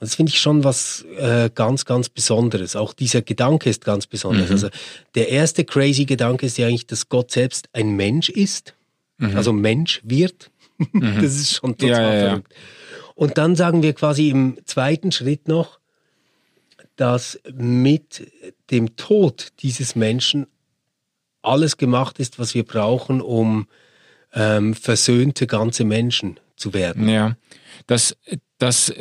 das 0.00 0.16
finde 0.16 0.30
ich 0.30 0.40
schon 0.40 0.64
was 0.64 1.04
äh, 1.16 1.48
ganz, 1.54 1.84
ganz 1.84 2.08
Besonderes. 2.08 2.74
Auch 2.74 2.92
dieser 2.92 3.22
Gedanke 3.22 3.70
ist 3.70 3.84
ganz 3.84 4.06
besonders. 4.06 4.48
Mhm. 4.48 4.52
Also 4.52 4.68
der 5.14 5.28
erste 5.28 5.64
crazy 5.64 6.04
Gedanke 6.04 6.46
ist 6.46 6.58
ja 6.58 6.66
eigentlich, 6.66 6.86
dass 6.86 7.08
Gott 7.08 7.30
selbst 7.30 7.68
ein 7.72 7.90
Mensch 7.90 8.28
ist, 8.28 8.74
mhm. 9.18 9.36
also 9.36 9.52
Mensch 9.52 10.00
wird. 10.02 10.50
Mhm. 10.78 11.14
das 11.22 11.36
ist 11.36 11.54
schon 11.54 11.76
total 11.76 11.90
ja, 11.90 12.14
ja, 12.14 12.28
verrückt. 12.28 12.54
Und 13.14 13.38
dann 13.38 13.56
sagen 13.56 13.82
wir 13.82 13.94
quasi 13.94 14.30
im 14.30 14.58
zweiten 14.64 15.12
Schritt 15.12 15.48
noch, 15.48 15.78
dass 16.96 17.40
mit 17.52 18.30
dem 18.70 18.96
Tod 18.96 19.48
dieses 19.60 19.94
Menschen 19.94 20.46
alles 21.42 21.76
gemacht 21.76 22.18
ist, 22.18 22.38
was 22.38 22.54
wir 22.54 22.64
brauchen, 22.64 23.20
um 23.20 23.66
ähm, 24.34 24.74
versöhnte 24.74 25.46
ganze 25.46 25.84
Menschen 25.84 26.38
zu 26.56 26.74
werden. 26.74 27.08
Ja, 27.08 27.36
das, 27.86 28.16
das 28.58 28.92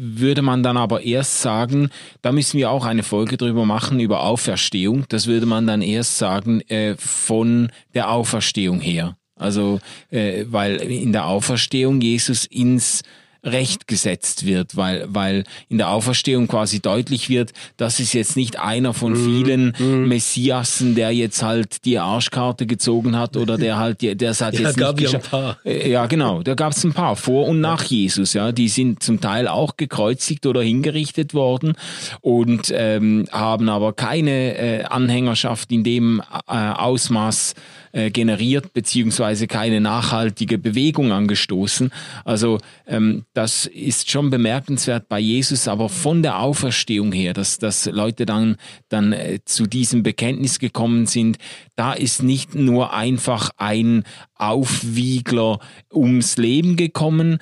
würde 0.00 0.42
man 0.42 0.62
dann 0.62 0.76
aber 0.76 1.02
erst 1.02 1.40
sagen, 1.40 1.90
da 2.22 2.30
müssen 2.30 2.58
wir 2.58 2.70
auch 2.70 2.84
eine 2.84 3.02
Folge 3.02 3.36
drüber 3.36 3.64
machen, 3.64 3.98
über 3.98 4.22
Auferstehung. 4.22 5.04
Das 5.08 5.26
würde 5.26 5.46
man 5.46 5.66
dann 5.66 5.82
erst 5.82 6.18
sagen 6.18 6.60
äh, 6.68 6.94
von 6.96 7.70
der 7.94 8.10
Auferstehung 8.10 8.80
her. 8.80 9.16
Also, 9.34 9.80
äh, 10.10 10.44
weil 10.48 10.76
in 10.76 11.12
der 11.12 11.26
Auferstehung 11.26 12.00
Jesus 12.00 12.44
ins 12.44 13.02
Recht 13.44 13.86
gesetzt 13.86 14.46
wird, 14.46 14.76
weil, 14.76 15.06
weil 15.08 15.44
in 15.68 15.78
der 15.78 15.90
Auferstehung 15.90 16.48
quasi 16.48 16.80
deutlich 16.80 17.28
wird, 17.28 17.52
das 17.76 18.00
ist 18.00 18.12
jetzt 18.12 18.36
nicht 18.36 18.58
einer 18.58 18.94
von 18.94 19.12
mhm. 19.12 19.24
vielen 19.24 19.74
mm. 19.78 20.08
Messiassen, 20.08 20.94
der 20.94 21.12
jetzt 21.12 21.42
halt 21.42 21.84
die 21.84 21.98
Arschkarte 21.98 22.66
gezogen 22.66 23.16
hat 23.16 23.36
oder 23.36 23.56
der 23.56 23.78
halt, 23.78 24.02
der, 24.02 24.14
der 24.14 24.30
hat 24.30 24.54
ja, 24.54 24.66
jetzt 24.66 24.76
gab 24.76 24.98
nicht 25.00 25.12
ja 25.12 25.18
ein 25.18 25.24
paar. 25.24 25.58
Äh, 25.64 25.90
ja, 25.90 26.06
genau, 26.06 26.42
da 26.42 26.54
gab 26.54 26.72
es 26.72 26.84
ein 26.84 26.92
paar 26.92 27.16
vor 27.16 27.46
und 27.46 27.60
nach 27.60 27.84
Jesus, 27.84 28.34
ja, 28.34 28.52
die 28.52 28.68
sind 28.68 29.02
zum 29.02 29.20
Teil 29.20 29.48
auch 29.48 29.76
gekreuzigt 29.76 30.46
oder 30.46 30.62
hingerichtet 30.62 31.34
worden 31.34 31.74
und 32.20 32.72
ähm, 32.74 33.26
haben 33.30 33.68
aber 33.68 33.92
keine 33.92 34.56
äh, 34.56 34.84
Anhängerschaft 34.84 35.70
in 35.70 35.84
dem 35.84 36.22
äh, 36.48 36.52
Ausmaß 36.52 37.54
äh, 37.98 38.10
generiert, 38.10 38.72
beziehungsweise 38.72 39.46
keine 39.46 39.80
nachhaltige 39.80 40.56
Bewegung 40.58 41.10
angestoßen. 41.12 41.90
Also 42.24 42.58
ähm, 42.86 43.24
das 43.34 43.66
ist 43.66 44.10
schon 44.10 44.30
bemerkenswert 44.30 45.08
bei 45.08 45.18
Jesus, 45.18 45.66
aber 45.68 45.88
von 45.88 46.22
der 46.22 46.38
Auferstehung 46.40 47.12
her, 47.12 47.32
dass, 47.34 47.58
dass 47.58 47.86
Leute 47.86 48.24
dann, 48.26 48.56
dann 48.88 49.12
äh, 49.12 49.40
zu 49.44 49.66
diesem 49.66 50.02
Bekenntnis 50.02 50.58
gekommen 50.58 51.06
sind, 51.06 51.38
da 51.76 51.92
ist 51.92 52.22
nicht 52.22 52.54
nur 52.54 52.92
einfach 52.94 53.50
ein 53.56 54.04
Aufwiegler 54.34 55.58
ums 55.92 56.36
Leben 56.36 56.76
gekommen, 56.76 57.38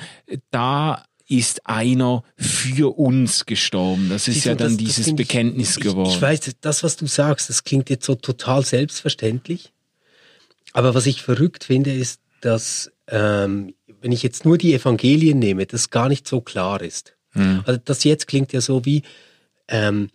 da 0.51 1.03
ist 1.29 1.67
einer 1.67 2.23
für 2.37 2.97
uns 2.99 3.47
gestorben. 3.47 4.09
Das 4.11 4.29
ist 4.29 4.35
Siehst 4.35 4.47
ja 4.47 4.55
dann 4.55 4.69
das- 4.69 4.77
das 4.77 4.87
dieses 4.87 5.07
ich- 5.09 5.17
Bekenntnis 5.17 5.77
ich, 5.77 5.83
geworden. 5.83 6.11
Ich 6.11 6.23
weiß, 6.23 6.41
das, 6.61 6.85
was 6.85 6.97
du 6.97 7.07
sagst, 7.07 7.51
das 7.51 7.65
klingt 7.65 7.91
jetzt 7.91 8.07
so 8.07 8.15
total 8.15 8.65
selbstverständlich. 8.65 9.73
Aber 10.77 10.95
was 10.95 11.07
ich 11.07 11.23
verrückt 11.23 11.65
finde, 11.65 11.91
ist, 11.91 12.21
dass, 12.43 12.93
ähm, 13.09 13.73
wenn 14.03 14.13
ich 14.13 14.23
jetzt 14.23 14.45
nur 14.45 14.59
die 14.59 14.75
Evangelien 14.75 15.39
nehme, 15.39 15.65
das 15.65 15.89
gar 15.89 16.11
nicht 16.11 16.29
so 16.29 16.43
klar 16.43 16.83
ist. 16.83 17.17
Hm. 17.31 17.63
Also 17.65 17.81
das 17.83 18.05
jetzt 18.05 18.29
klingt 18.29 18.53
ja 18.53 18.61
so 18.61 18.85
wie, 18.85 19.01
ähm, 19.69 20.11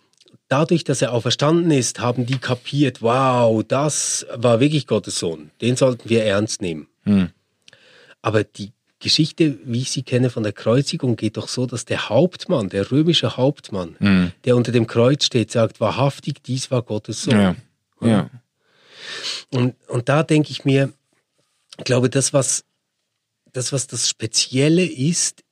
dadurch, 0.49 0.83
dass 0.83 1.01
er 1.01 1.13
auferstanden 1.13 1.71
ist, 1.71 1.99
haben 1.99 2.27
die 2.27 2.37
kapiert, 2.37 3.01
wow, 3.01 3.63
das 3.67 4.27
war 4.35 4.59
wirklich 4.59 4.85
Gottes 4.85 5.17
Sohn. 5.17 5.49
Den 5.61 5.77
sollten 5.77 6.07
wir 6.07 6.25
ernst 6.25 6.61
nehmen. 6.61 6.87
Hm. 7.05 7.29
Aber 8.21 8.43
die 8.43 8.71
Geschichte, 8.99 9.57
wie 9.65 9.81
ich 9.81 9.89
sie 9.89 10.03
kenne 10.03 10.29
von 10.29 10.43
der 10.43 10.53
Kreuzigung, 10.53 11.15
geht 11.15 11.37
doch 11.37 11.47
so, 11.47 11.65
dass 11.65 11.85
der 11.85 12.07
Hauptmann, 12.09 12.69
der 12.69 12.91
römische 12.91 13.35
Hauptmann, 13.35 13.95
Hm. 13.97 14.31
der 14.45 14.55
unter 14.55 14.71
dem 14.71 14.85
Kreuz 14.85 15.25
steht, 15.25 15.49
sagt, 15.49 15.79
wahrhaftig, 15.79 16.43
dies 16.43 16.69
war 16.69 16.83
Gottes 16.83 17.23
Sohn. 17.23 17.33
Ja. 17.33 17.55
ja. 18.01 18.29
Und, 19.51 19.75
und 19.87 20.09
da 20.09 20.23
denke 20.23 20.51
ich 20.51 20.65
mir, 20.65 20.91
ich 21.77 21.85
glaube, 21.85 22.09
das 22.09 22.33
was, 22.33 22.63
das, 23.53 23.71
was 23.71 23.87
das 23.87 24.09
Spezielle 24.09 24.85
ist, 24.85 25.43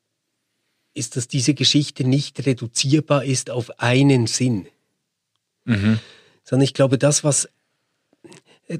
ist, 0.94 1.15
dass 1.15 1.27
diese 1.27 1.53
Geschichte 1.53 2.03
nicht 2.03 2.46
reduzierbar 2.46 3.24
ist 3.24 3.50
auf 3.50 3.79
einen 3.79 4.27
Sinn. 4.27 4.68
Mhm. 5.65 6.00
Sondern 6.44 6.63
ich 6.63 6.74
glaube, 6.74 6.98
das, 6.98 7.24
was 7.24 7.50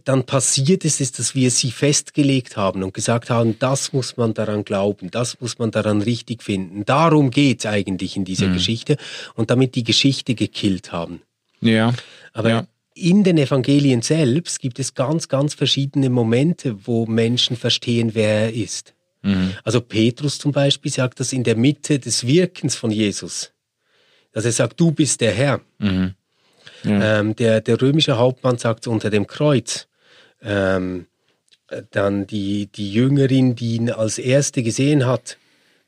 dann 0.03 0.25
passiert 0.25 0.85
ist, 0.85 1.01
ist, 1.01 1.17
dass 1.17 1.33
wir 1.33 1.49
sie 1.49 1.71
festgelegt 1.71 2.57
haben 2.57 2.83
und 2.83 2.93
gesagt 2.93 3.31
haben, 3.31 3.57
das 3.57 3.91
muss 3.91 4.17
man 4.17 4.35
daran 4.35 4.63
glauben, 4.63 5.09
das 5.09 5.41
muss 5.41 5.57
man 5.57 5.71
daran 5.71 6.01
richtig 6.01 6.43
finden. 6.43 6.85
Darum 6.85 7.31
geht 7.31 7.59
es 7.59 7.65
eigentlich 7.65 8.15
in 8.15 8.23
dieser 8.23 8.49
Geschichte 8.49 8.97
und 9.33 9.49
damit 9.49 9.73
die 9.73 9.83
Geschichte 9.83 10.35
gekillt 10.35 10.91
haben. 10.91 11.23
Ja. 11.59 11.93
Aber 12.33 12.49
Ja. 12.49 12.67
In 12.99 13.23
den 13.23 13.37
Evangelien 13.37 14.01
selbst 14.01 14.59
gibt 14.59 14.79
es 14.79 14.93
ganz, 14.93 15.27
ganz 15.27 15.53
verschiedene 15.53 16.09
Momente, 16.09 16.87
wo 16.87 17.05
Menschen 17.05 17.55
verstehen, 17.55 18.11
wer 18.13 18.45
er 18.45 18.53
ist. 18.53 18.93
Mhm. 19.21 19.53
Also 19.63 19.81
Petrus 19.81 20.37
zum 20.37 20.51
Beispiel 20.51 20.91
sagt 20.91 21.19
das 21.19 21.33
in 21.33 21.43
der 21.43 21.55
Mitte 21.55 21.99
des 21.99 22.25
Wirkens 22.25 22.75
von 22.75 22.91
Jesus. 22.91 23.51
Dass 24.31 24.45
er 24.45 24.51
sagt, 24.51 24.79
du 24.79 24.91
bist 24.91 25.21
der 25.21 25.31
Herr. 25.31 25.61
Mhm. 25.79 26.13
Ja. 26.83 27.19
Ähm, 27.19 27.35
der, 27.35 27.61
der 27.61 27.81
römische 27.81 28.17
Hauptmann 28.17 28.57
sagt 28.57 28.87
unter 28.87 29.09
dem 29.09 29.27
Kreuz. 29.27 29.87
Ähm, 30.41 31.07
äh, 31.67 31.83
dann 31.91 32.27
die, 32.27 32.67
die 32.67 32.91
Jüngerin, 32.91 33.55
die 33.55 33.75
ihn 33.75 33.91
als 33.91 34.17
erste 34.17 34.63
gesehen 34.63 35.05
hat, 35.05 35.37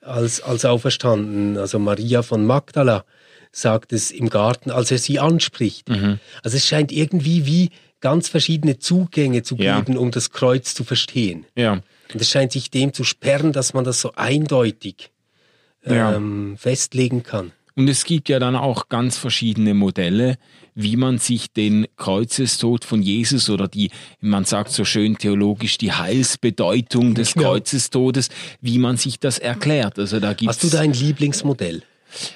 als, 0.02 0.42
als 0.42 0.66
auferstanden, 0.66 1.58
also 1.58 1.80
Maria 1.80 2.24
von 2.24 2.46
Magdala, 2.46 3.06
sagt 3.52 3.92
es 3.94 4.12
im 4.12 4.30
Garten, 4.30 4.72
als 4.72 4.92
er 4.92 4.98
sie 4.98 5.20
anspricht. 5.20 5.90
Mhm. 5.90 6.20
Also 6.44 6.58
es 6.58 6.66
scheint 6.66 6.92
irgendwie 6.92 7.46
wie 7.46 7.70
ganz 8.00 8.28
verschiedene 8.30 8.80
Zugänge 8.80 9.44
zu 9.44 9.56
Ja. 9.58 9.80
geben, 9.80 9.98
um 9.98 10.12
das 10.12 10.32
Kreuz 10.32 10.74
zu 10.74 10.84
verstehen. 10.84 11.46
ja. 11.56 11.82
Und 12.14 12.22
es 12.22 12.30
scheint 12.30 12.52
sich 12.52 12.70
dem 12.70 12.92
zu 12.94 13.06
sperren, 13.06 13.54
dass 13.54 13.74
man 13.74 13.86
das 13.86 14.02
so 14.02 14.12
eindeutig 14.16 15.12
Ja. 15.86 16.14
ähm, 16.16 16.58
festlegen 16.58 17.24
kann. 17.24 17.54
Und 17.76 17.88
es 17.88 18.04
gibt 18.04 18.28
ja 18.28 18.38
dann 18.38 18.58
auch 18.58 18.90
ganz 18.90 19.18
verschiedene 19.18 19.74
Modelle, 19.74 20.38
wie 20.76 20.98
man 20.98 21.20
sich 21.20 21.54
den 21.54 21.88
Kreuzestod 21.96 22.84
von 22.84 23.02
Jesus 23.02 23.50
oder 23.50 23.70
die, 23.70 23.92
man 24.20 24.44
sagt 24.44 24.72
so 24.72 24.84
schön 24.84 25.18
theologisch, 25.18 25.78
die 25.78 25.94
Heilsbedeutung 25.94 27.14
des 27.16 27.34
Genau. 27.34 27.52
Kreuzestodes, 27.52 28.30
wie 28.60 28.78
man 28.78 28.98
sich 28.98 29.20
das 29.20 29.38
erklärt. 29.40 29.98
Also 29.98 30.20
da 30.20 30.34
gibt's 30.34 30.56
Hast 30.58 30.64
du 30.64 30.70
da 30.70 30.82
ein 30.82 30.94
Lieblingsmodell? 30.94 31.82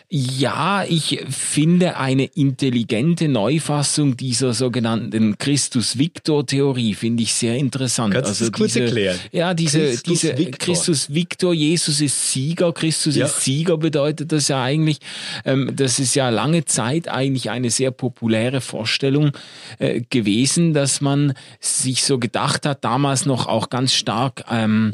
Ja, 0.10 0.86
ich 0.88 1.20
finde 1.30 1.98
eine 1.98 2.26
intelligente 2.26 3.28
Neufassung 3.28 4.16
dieser 4.16 4.54
sogenannten 4.54 5.38
Christus-Victor-Theorie 5.38 6.94
finde 6.94 7.24
ich 7.24 7.34
sehr 7.34 7.56
interessant. 7.56 8.14
Kannst 8.14 8.40
du 8.40 8.46
das 8.46 8.52
kurz 8.52 8.74
diese, 8.74 8.86
erklären? 8.86 9.20
Ja, 9.32 9.54
diese 9.54 9.80
Christus 9.80 10.04
diese 10.04 10.38
Victor. 10.38 10.60
Christus-Victor, 10.60 11.54
Jesus 11.54 12.02
ist 12.02 12.32
Sieger, 12.32 12.72
Christus 12.74 13.16
Ja. 13.16 13.26
ist 13.26 13.42
Sieger 13.42 13.78
bedeutet 13.78 14.32
das 14.32 14.48
ja 14.48 14.64
eigentlich. 14.64 15.00
Ähm, 15.44 15.72
das 15.76 16.00
ist 16.00 16.16
ja 16.16 16.30
lange 16.30 16.66
Zeit 16.66 17.08
eigentlich 17.08 17.50
eine 17.50 17.70
sehr 17.70 17.92
populäre 17.92 18.62
Vorstellung 18.62 19.32
äh, 19.80 20.02
gewesen, 20.10 20.74
dass 20.74 21.02
man 21.02 21.34
sich 21.60 22.04
so 22.04 22.20
gedacht 22.20 22.66
hat, 22.66 22.84
damals 22.84 23.26
noch 23.26 23.48
auch 23.48 23.70
ganz 23.70 23.94
stark 23.94 24.46
ähm, 24.50 24.94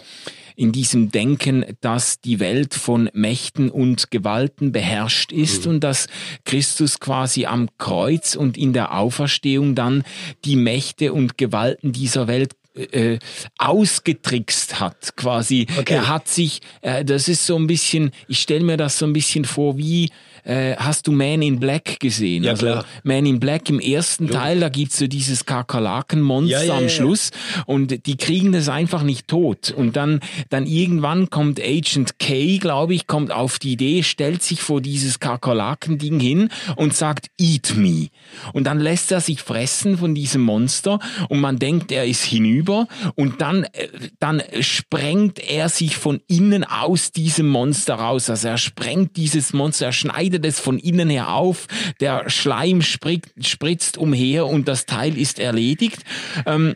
in 0.55 0.71
diesem 0.71 1.11
Denken, 1.11 1.65
dass 1.81 2.21
die 2.21 2.39
Welt 2.39 2.73
von 2.73 3.09
Mächten 3.13 3.69
und 3.69 4.11
Gewalten 4.11 4.71
beherrscht 4.71 5.31
ist 5.31 5.67
und 5.67 5.81
dass 5.81 6.07
Christus 6.45 6.99
quasi 6.99 7.45
am 7.45 7.69
Kreuz 7.77 8.35
und 8.35 8.57
in 8.57 8.73
der 8.73 8.97
Auferstehung 8.97 9.75
dann 9.75 10.03
die 10.45 10.55
Mächte 10.55 11.13
und 11.13 11.37
Gewalten 11.37 11.91
dieser 11.91 12.27
Welt 12.27 12.55
äh, 12.75 13.19
ausgetrickst 13.57 14.79
hat, 14.79 15.15
quasi. 15.17 15.67
Okay. 15.77 15.95
Er 15.95 16.07
hat 16.07 16.27
sich, 16.27 16.61
äh, 16.81 17.03
das 17.03 17.27
ist 17.27 17.45
so 17.45 17.57
ein 17.57 17.67
bisschen, 17.67 18.11
ich 18.27 18.39
stelle 18.39 18.63
mir 18.63 18.77
das 18.77 18.97
so 18.97 19.05
ein 19.05 19.13
bisschen 19.13 19.45
vor, 19.45 19.77
wie 19.77 20.09
äh, 20.43 20.75
hast 20.75 21.07
du 21.07 21.11
Man 21.11 21.41
in 21.41 21.59
Black 21.59 21.99
gesehen? 21.99 22.43
Ja, 22.43 22.51
also 22.51 22.65
klar. 22.65 22.85
Man 23.03 23.25
in 23.25 23.39
Black 23.39 23.69
im 23.69 23.79
ersten 23.79 24.27
Teil, 24.27 24.59
da 24.59 24.69
gibt's 24.69 24.97
so 24.97 25.07
dieses 25.07 25.45
Kakerlakenmonster 25.45 26.63
Ja, 26.63 26.73
ja, 26.73 26.77
am. 26.77 26.89
Schluss 26.89 27.31
und 27.65 28.05
die 28.05 28.17
kriegen 28.17 28.51
das 28.51 28.69
einfach 28.69 29.03
nicht 29.03 29.27
tot. 29.27 29.71
Und 29.71 29.95
dann, 29.95 30.19
dann 30.49 30.65
irgendwann 30.65 31.29
kommt 31.29 31.59
Agent 31.59 32.19
K, 32.19 32.57
glaube 32.57 32.93
ich, 32.93 33.07
kommt 33.07 33.31
auf 33.31 33.59
die 33.59 33.73
Idee, 33.73 34.03
stellt 34.03 34.43
sich 34.43 34.61
vor 34.61 34.81
dieses 34.81 35.19
Kakerlakending 35.19 36.19
hin 36.19 36.49
und 36.75 36.95
sagt, 36.95 37.27
eat 37.39 37.75
me. 37.75 38.07
Und 38.53 38.65
dann 38.65 38.79
lässt 38.79 39.11
er 39.11 39.21
sich 39.21 39.41
fressen 39.41 39.97
von 39.97 40.15
diesem 40.15 40.41
Monster 40.41 40.99
und 41.29 41.39
man 41.39 41.57
denkt, 41.57 41.91
er 41.91 42.05
ist 42.05 42.23
hinüber 42.23 42.87
und 43.15 43.41
dann, 43.41 43.63
äh, 43.63 43.87
dann 44.19 44.41
sprengt 44.59 45.39
er 45.39 45.69
sich 45.69 45.95
von 45.97 46.21
innen 46.27 46.63
aus 46.63 47.11
diesem 47.11 47.47
Monster 47.47 47.95
raus. 47.95 48.29
Also 48.29 48.47
er 48.47 48.57
sprengt 48.57 49.17
dieses 49.17 49.53
Monster, 49.53 49.87
er 49.87 49.91
schneidet 49.91 50.30
es 50.35 50.59
von 50.59 50.77
innen 50.79 51.09
her 51.09 51.33
auf, 51.33 51.67
der 51.99 52.29
Schleim 52.29 52.81
spritzt, 52.81 53.31
spritzt 53.45 53.97
umher 53.97 54.47
und 54.47 54.67
das 54.67 54.85
Teil 54.85 55.17
ist 55.17 55.39
erledigt. 55.39 56.03
Ähm, 56.45 56.75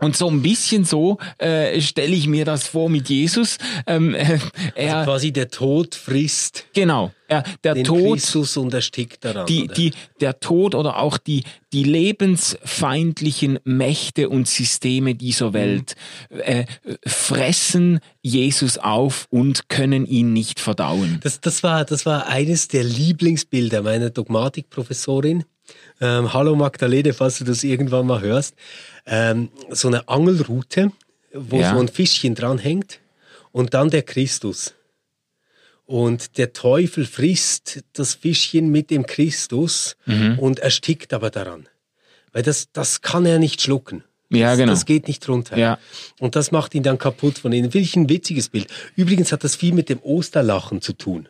und 0.00 0.16
so 0.16 0.28
ein 0.28 0.42
bisschen 0.42 0.84
so 0.84 1.18
äh, 1.38 1.80
stelle 1.80 2.14
ich 2.14 2.26
mir 2.26 2.44
das 2.44 2.68
vor 2.68 2.88
mit 2.88 3.08
Jesus. 3.08 3.58
Ähm, 3.86 4.14
äh, 4.14 4.38
er, 4.74 5.04
Quasi 5.04 5.32
der 5.32 5.48
Tod 5.48 5.94
frisst 5.94 6.66
genau, 6.72 7.12
er, 7.26 7.42
der 7.64 7.74
den 7.74 7.84
Tod 7.84 8.14
Christus 8.14 8.56
und 8.56 8.72
erstickt 8.72 9.24
daran. 9.24 9.46
die, 9.46 9.64
oder? 9.64 9.74
die, 9.74 9.92
der 10.20 10.40
Tod 10.40 10.74
oder 10.74 10.98
auch 10.98 11.18
die, 11.18 11.44
die 11.72 11.84
lebensfeindlichen 11.84 13.58
Mächte 13.64 14.28
und 14.28 14.48
Systeme 14.48 15.14
dieser 15.14 15.52
Welt 15.52 15.94
äh, 16.30 16.64
fressen 17.04 18.00
Jesus 18.22 18.78
auf 18.78 19.26
und 19.30 19.68
können 19.68 20.06
ihn 20.06 20.32
nicht 20.32 20.60
verdauen. 20.60 21.18
Das, 21.22 21.40
das, 21.40 21.62
war, 21.62 21.84
das 21.84 22.06
war 22.06 22.28
eines 22.28 22.68
der 22.68 22.84
Lieblingsbilder 22.84 23.82
meiner 23.82 24.10
Dogmatikprofessorin. 24.10 25.44
Ähm, 26.00 26.32
hallo 26.32 26.54
Magdalene, 26.54 27.12
falls 27.12 27.38
du 27.38 27.44
das 27.44 27.64
irgendwann 27.64 28.06
mal 28.06 28.20
hörst. 28.20 28.54
Ähm, 29.06 29.50
so 29.70 29.88
eine 29.88 30.08
Angelrute, 30.08 30.92
wo 31.32 31.58
Ja. 31.60 31.74
so 31.74 31.80
ein 31.80 31.88
Fischchen 31.88 32.34
dranhängt 32.34 33.00
und 33.52 33.74
dann 33.74 33.90
der 33.90 34.02
Christus. 34.02 34.74
Und 35.86 36.36
der 36.36 36.52
Teufel 36.52 37.06
frisst 37.06 37.82
das 37.94 38.14
Fischchen 38.14 38.70
mit 38.70 38.90
dem 38.90 39.06
Christus 39.06 39.96
Mhm. 40.06 40.38
und 40.38 40.58
erstickt 40.58 41.12
aber 41.14 41.30
daran. 41.30 41.66
Weil 42.32 42.42
das, 42.42 42.68
das 42.72 43.00
kann 43.00 43.24
er 43.24 43.38
nicht 43.38 43.62
schlucken. 43.62 44.04
Ja, 44.30 44.50
das, 44.50 44.58
genau. 44.58 44.72
Das 44.72 44.84
geht 44.84 45.08
nicht 45.08 45.26
runter. 45.28 45.56
Ja. 45.56 45.78
Und 46.20 46.36
das 46.36 46.50
macht 46.50 46.74
ihn 46.74 46.82
dann 46.82 46.98
kaputt 46.98 47.38
von 47.38 47.52
innen. 47.52 47.70
Finde 47.72 47.84
ich 47.86 47.96
ein 47.96 48.10
witziges 48.10 48.50
Bild. 48.50 48.68
Übrigens 48.96 49.32
hat 49.32 49.42
das 49.44 49.56
viel 49.56 49.72
mit 49.72 49.88
dem 49.88 50.00
Osterlachen 50.02 50.82
zu 50.82 50.92
tun. 50.92 51.28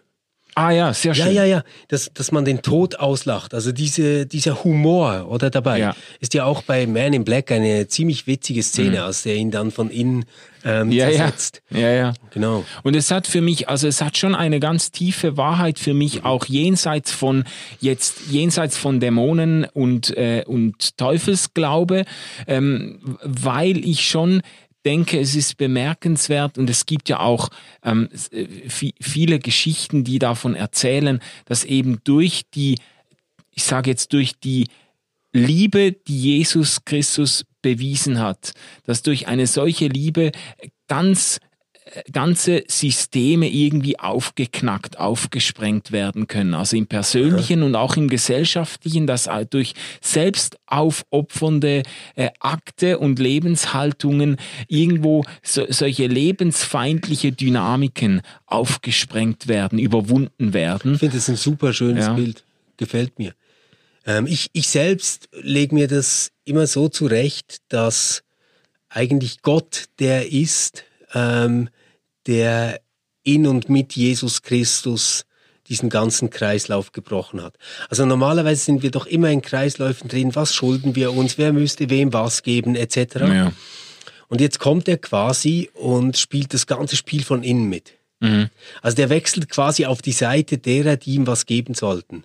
Ah 0.58 0.70
ja, 0.72 0.92
sehr 0.92 1.14
schön. 1.14 1.26
Ja, 1.26 1.32
ja, 1.32 1.44
ja, 1.44 1.62
dass, 1.88 2.10
dass 2.12 2.32
man 2.32 2.44
den 2.44 2.62
Tod 2.62 2.98
auslacht. 2.98 3.54
Also 3.54 3.70
diese, 3.72 4.26
dieser 4.26 4.64
Humor 4.64 5.26
oder 5.30 5.50
dabei 5.50 5.78
Ja. 5.78 5.94
ist 6.20 6.34
ja 6.34 6.44
auch 6.44 6.62
bei 6.62 6.86
Man 6.86 7.12
in 7.12 7.24
Black 7.24 7.52
eine 7.52 7.86
ziemlich 7.86 8.26
witzige 8.26 8.62
Szene, 8.62 9.04
als 9.04 9.22
der 9.22 9.36
ihn 9.36 9.50
dann 9.50 9.70
von 9.70 9.90
innen 9.90 10.24
ähm, 10.64 10.88
Mhm. 10.88 10.92
ja, 10.92 11.08
ja, 11.08 11.18
zersetzt. 11.18 11.62
ja, 11.70 11.90
ja. 11.90 12.14
Genau. 12.30 12.64
Und 12.82 12.96
es 12.96 13.10
hat 13.12 13.28
für 13.28 13.40
mich, 13.40 13.68
also 13.68 13.86
es 13.86 14.00
hat 14.02 14.16
schon 14.18 14.34
eine 14.34 14.58
ganz 14.58 14.90
tiefe 14.90 15.36
Wahrheit 15.36 15.78
für 15.78 15.94
mich, 15.94 16.24
auch 16.24 16.46
jenseits 16.46 17.12
von 17.12 17.44
jetzt 17.80 18.22
jenseits 18.30 18.76
von 18.76 18.98
Dämonen 18.98 19.64
und 19.72 20.16
äh, 20.16 20.42
und 20.46 20.96
Teufelsglaube, 20.98 22.04
ähm, 22.48 22.98
weil 23.22 23.78
ich 23.86 24.08
schon 24.08 24.42
denke, 24.90 25.20
es 25.20 25.34
ist 25.34 25.56
bemerkenswert 25.56 26.58
und 26.58 26.68
es 26.70 26.86
gibt 26.86 27.08
ja 27.08 27.20
auch 27.20 27.50
ähm, 27.82 28.08
äh, 28.32 28.46
vi- 28.68 28.94
viele 29.00 29.38
Geschichten, 29.38 30.02
die 30.02 30.18
davon 30.18 30.54
erzählen, 30.54 31.20
dass 31.44 31.64
eben 31.64 32.00
durch 32.04 32.42
die, 32.54 32.78
ich 33.50 33.64
sage 33.64 33.90
jetzt 33.90 34.12
durch 34.12 34.32
die 34.38 34.66
Liebe, 35.32 35.92
die 35.92 36.20
Jesus 36.38 36.84
Christus 36.84 37.44
bewiesen 37.62 38.18
hat, 38.18 38.52
dass 38.84 39.02
durch 39.02 39.28
eine 39.28 39.46
solche 39.46 39.88
Liebe 39.88 40.32
ganz 40.86 41.38
ganze 42.12 42.64
Systeme 42.68 43.48
irgendwie 43.48 43.98
aufgeknackt, 43.98 44.98
aufgesprengt 44.98 45.92
werden 45.92 46.26
können. 46.26 46.54
Also 46.54 46.76
im 46.76 46.86
persönlichen 46.86 47.62
und 47.62 47.74
auch 47.74 47.96
im 47.96 48.08
gesellschaftlichen, 48.08 49.06
dass 49.06 49.28
durch 49.50 49.74
selbst 50.00 50.58
aufopfernde 50.66 51.82
äh, 52.14 52.30
Akte 52.40 52.98
und 52.98 53.18
Lebenshaltungen 53.18 54.36
irgendwo 54.68 55.24
so, 55.42 55.66
solche 55.68 56.06
lebensfeindliche 56.06 57.32
Dynamiken 57.32 58.22
aufgesprengt 58.46 59.48
werden, 59.48 59.78
überwunden 59.78 60.52
werden. 60.52 60.94
Ich 60.94 61.00
finde 61.00 61.16
das 61.16 61.28
ein 61.28 61.36
super 61.36 61.72
schönes 61.72 62.06
ja. 62.06 62.12
Bild. 62.12 62.44
Gefällt 62.76 63.18
mir. 63.18 63.34
Ähm, 64.06 64.26
ich, 64.26 64.50
ich 64.52 64.68
selbst 64.68 65.28
lege 65.32 65.74
mir 65.74 65.88
das 65.88 66.30
immer 66.44 66.66
so 66.66 66.88
zurecht, 66.88 67.58
dass 67.68 68.22
eigentlich 68.88 69.42
Gott 69.42 69.84
der 69.98 70.32
ist, 70.32 70.84
ähm, 71.14 71.68
der 72.28 72.80
in 73.24 73.46
und 73.46 73.68
mit 73.68 73.94
Jesus 73.94 74.42
Christus 74.42 75.24
diesen 75.68 75.90
ganzen 75.90 76.30
Kreislauf 76.30 76.92
gebrochen 76.92 77.42
hat. 77.42 77.56
Also 77.90 78.06
normalerweise 78.06 78.64
sind 78.64 78.82
wir 78.82 78.90
doch 78.90 79.06
immer 79.06 79.30
in 79.30 79.42
Kreisläufen 79.42 80.08
drin, 80.08 80.34
was 80.34 80.54
schulden 80.54 80.94
wir 80.94 81.12
uns, 81.12 81.36
wer 81.36 81.52
müsste 81.52 81.90
wem 81.90 82.12
was 82.12 82.42
geben, 82.42 82.74
etc. 82.74 83.16
Ja. 83.16 83.52
Und 84.28 84.40
jetzt 84.40 84.60
kommt 84.60 84.88
er 84.88 84.98
quasi 84.98 85.70
und 85.74 86.16
spielt 86.16 86.54
das 86.54 86.66
ganze 86.66 86.96
Spiel 86.96 87.22
von 87.22 87.42
innen 87.42 87.68
mit. 87.68 87.94
Mhm. 88.20 88.48
Also 88.82 88.96
der 88.96 89.10
wechselt 89.10 89.48
quasi 89.48 89.86
auf 89.86 90.02
die 90.02 90.12
Seite 90.12 90.58
derer, 90.58 90.96
die 90.96 91.14
ihm 91.14 91.26
was 91.26 91.46
geben 91.46 91.74
sollten. 91.74 92.24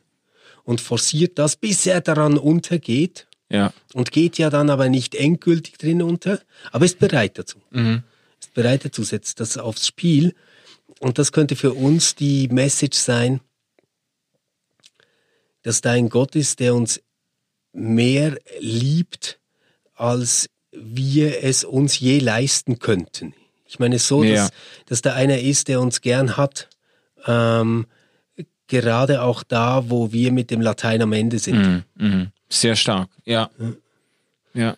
Und 0.63 0.79
forciert 0.79 1.37
das, 1.39 1.55
bis 1.57 1.85
er 1.85 2.01
daran 2.01 2.37
untergeht. 2.37 3.27
Ja. 3.49 3.73
Und 3.93 4.11
geht 4.11 4.37
ja 4.37 4.49
dann 4.49 4.69
aber 4.69 4.89
nicht 4.89 5.15
endgültig 5.15 5.77
drin 5.77 6.01
unter, 6.01 6.39
aber 6.71 6.85
ist 6.85 6.99
bereit 6.99 7.37
dazu. 7.37 7.59
Mhm. 7.71 8.03
Bereit 8.47 8.85
dazu, 8.85 9.03
setzt 9.03 9.39
das 9.39 9.57
aufs 9.57 9.87
Spiel. 9.87 10.35
Und 10.99 11.17
das 11.19 11.31
könnte 11.31 11.55
für 11.55 11.73
uns 11.73 12.15
die 12.15 12.47
Message 12.47 12.97
sein, 12.97 13.41
dass 15.63 15.81
da 15.81 15.91
ein 15.91 16.09
Gott 16.09 16.35
ist, 16.35 16.59
der 16.59 16.75
uns 16.75 17.01
mehr 17.71 18.37
liebt, 18.59 19.39
als 19.95 20.49
wir 20.71 21.43
es 21.43 21.63
uns 21.63 21.99
je 21.99 22.19
leisten 22.19 22.79
könnten. 22.79 23.33
Ich 23.65 23.79
meine 23.79 23.99
so, 23.99 24.23
ja. 24.23 24.35
dass, 24.35 24.51
dass 24.85 25.01
da 25.01 25.13
einer 25.13 25.39
ist, 25.39 25.67
der 25.67 25.81
uns 25.81 26.01
gern 26.01 26.37
hat, 26.37 26.69
ähm, 27.25 27.87
gerade 28.67 29.21
auch 29.21 29.43
da, 29.43 29.89
wo 29.89 30.11
wir 30.11 30.31
mit 30.31 30.51
dem 30.51 30.61
Latein 30.61 31.01
am 31.01 31.13
Ende 31.13 31.39
sind. 31.39 31.85
Mm, 31.97 32.05
mm. 32.05 32.31
Sehr 32.49 32.75
stark, 32.75 33.09
ja. 33.25 33.49
Ja. 34.53 34.77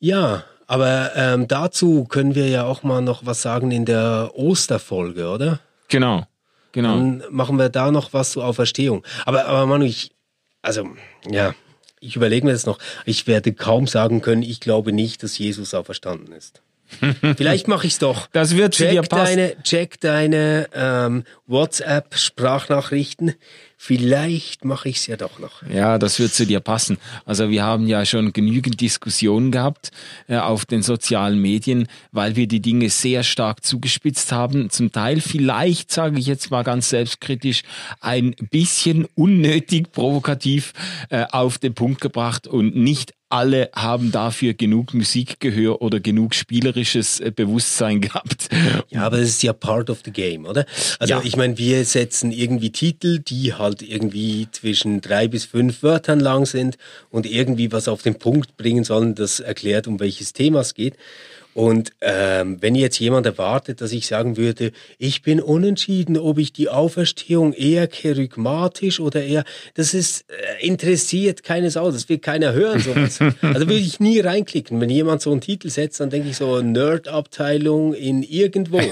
Ja, 0.00 0.44
aber 0.68 1.12
ähm, 1.16 1.48
dazu 1.48 2.04
können 2.04 2.34
wir 2.34 2.48
ja 2.48 2.64
auch 2.64 2.82
mal 2.82 3.00
noch 3.00 3.26
was 3.26 3.42
sagen 3.42 3.70
in 3.70 3.86
der 3.86 4.32
Osterfolge, 4.34 5.28
oder? 5.28 5.60
Genau, 5.88 6.26
genau. 6.72 6.94
Dann 6.94 7.24
machen 7.30 7.58
wir 7.58 7.70
da 7.70 7.90
noch 7.90 8.12
was 8.12 8.32
zur 8.32 8.44
Auferstehung. 8.44 9.02
Aber, 9.24 9.46
aber 9.46 9.66
Manu, 9.66 9.86
ich, 9.86 10.12
also, 10.60 10.86
ja, 11.28 11.54
ich 12.00 12.16
überlege 12.16 12.46
mir 12.46 12.52
das 12.52 12.66
noch. 12.66 12.78
Ich 13.06 13.26
werde 13.26 13.54
kaum 13.54 13.86
sagen 13.86 14.20
können, 14.20 14.42
ich 14.42 14.60
glaube 14.60 14.92
nicht, 14.92 15.22
dass 15.22 15.38
Jesus 15.38 15.72
auferstanden 15.72 16.32
ist. 16.34 16.62
Vielleicht 17.36 17.68
mache 17.68 17.86
ich 17.86 17.94
es 17.94 17.98
doch. 17.98 18.28
Das 18.32 18.56
wird 18.56 18.74
check 18.74 18.90
dir 18.90 19.02
passen. 19.02 19.36
Deine, 19.36 19.62
check 19.62 20.00
deine 20.00 20.68
ähm, 20.74 21.24
WhatsApp-Sprachnachrichten. 21.46 23.34
Vielleicht 23.80 24.64
mache 24.64 24.88
ich 24.88 24.96
es 24.96 25.06
ja 25.06 25.16
doch 25.16 25.38
noch. 25.38 25.62
Ja, 25.62 25.98
das 25.98 26.18
wird 26.18 26.34
zu 26.34 26.44
dir 26.44 26.58
passen. 26.58 26.98
Also 27.24 27.48
wir 27.48 27.62
haben 27.62 27.86
ja 27.86 28.04
schon 28.04 28.32
genügend 28.32 28.80
Diskussionen 28.80 29.52
gehabt 29.52 29.92
äh, 30.26 30.36
auf 30.36 30.66
den 30.66 30.82
sozialen 30.82 31.40
Medien, 31.40 31.86
weil 32.10 32.34
wir 32.34 32.48
die 32.48 32.60
Dinge 32.60 32.90
sehr 32.90 33.22
stark 33.22 33.64
zugespitzt 33.64 34.32
haben. 34.32 34.68
Zum 34.70 34.90
Teil 34.90 35.20
vielleicht, 35.20 35.92
sage 35.92 36.18
ich 36.18 36.26
jetzt 36.26 36.50
mal 36.50 36.64
ganz 36.64 36.88
selbstkritisch, 36.88 37.62
ein 38.00 38.34
bisschen 38.50 39.06
unnötig 39.14 39.92
provokativ 39.92 40.72
äh, 41.10 41.26
auf 41.30 41.58
den 41.58 41.74
Punkt 41.74 42.00
gebracht 42.00 42.48
und 42.48 42.74
nicht 42.74 43.14
alle 43.28 43.70
haben 43.74 44.10
dafür 44.10 44.54
genug 44.54 44.94
Musikgehör 44.94 45.82
oder 45.82 46.00
genug 46.00 46.34
spielerisches 46.34 47.20
äh, 47.20 47.30
Bewusstsein 47.34 48.00
gehabt. 48.02 48.48
Ja, 48.88 49.02
aber 49.02 49.18
das 49.18 49.28
ist 49.28 49.42
ja 49.42 49.52
part 49.52 49.90
of 49.90 50.00
the 50.04 50.10
game, 50.10 50.46
oder? 50.46 50.64
Also 50.98 51.14
ja. 51.14 51.20
ich 51.22 51.36
meine, 51.36 51.58
wir 51.58 51.84
setzen 51.84 52.32
irgendwie 52.32 52.70
Titel, 52.70 53.18
die 53.18 53.54
halt 53.54 53.82
irgendwie 53.82 54.48
zwischen 54.50 55.00
drei 55.00 55.28
bis 55.28 55.44
fünf 55.44 55.82
Wörtern 55.82 56.20
lang 56.20 56.46
sind 56.46 56.78
und 57.10 57.26
irgendwie 57.26 57.72
was 57.72 57.88
auf 57.88 58.02
den 58.02 58.18
Punkt 58.18 58.56
bringen 58.56 58.84
sollen, 58.84 59.14
das 59.14 59.40
erklärt, 59.40 59.86
um 59.86 60.00
welches 60.00 60.32
Thema 60.32 60.60
es 60.60 60.74
geht. 60.74 60.94
Und 61.58 61.90
ähm, 62.02 62.58
wenn 62.60 62.76
jetzt 62.76 63.00
jemand 63.00 63.26
erwartet, 63.26 63.80
dass 63.80 63.90
ich 63.90 64.06
sagen 64.06 64.36
würde, 64.36 64.70
ich 64.96 65.22
bin 65.22 65.40
unentschieden, 65.40 66.16
ob 66.16 66.38
ich 66.38 66.52
die 66.52 66.68
Auferstehung 66.68 67.52
eher 67.52 67.88
kerygmatisch 67.88 69.00
oder 69.00 69.24
eher, 69.24 69.42
das 69.74 69.92
ist 69.92 70.24
äh, 70.30 70.64
interessiert 70.64 71.42
keine 71.42 71.72
Sau, 71.72 71.90
das 71.90 72.08
will 72.08 72.18
keiner 72.18 72.52
hören 72.52 72.78
sowas. 72.78 73.18
also 73.42 73.66
würde 73.66 73.74
ich 73.74 73.98
nie 73.98 74.20
reinklicken. 74.20 74.80
Wenn 74.80 74.88
jemand 74.88 75.20
so 75.20 75.32
einen 75.32 75.40
Titel 75.40 75.68
setzt, 75.68 75.98
dann 75.98 76.10
denke 76.10 76.28
ich 76.28 76.36
so 76.36 76.62
Nerd-Abteilung 76.62 77.92
in 77.92 78.22
irgendwo. 78.22 78.80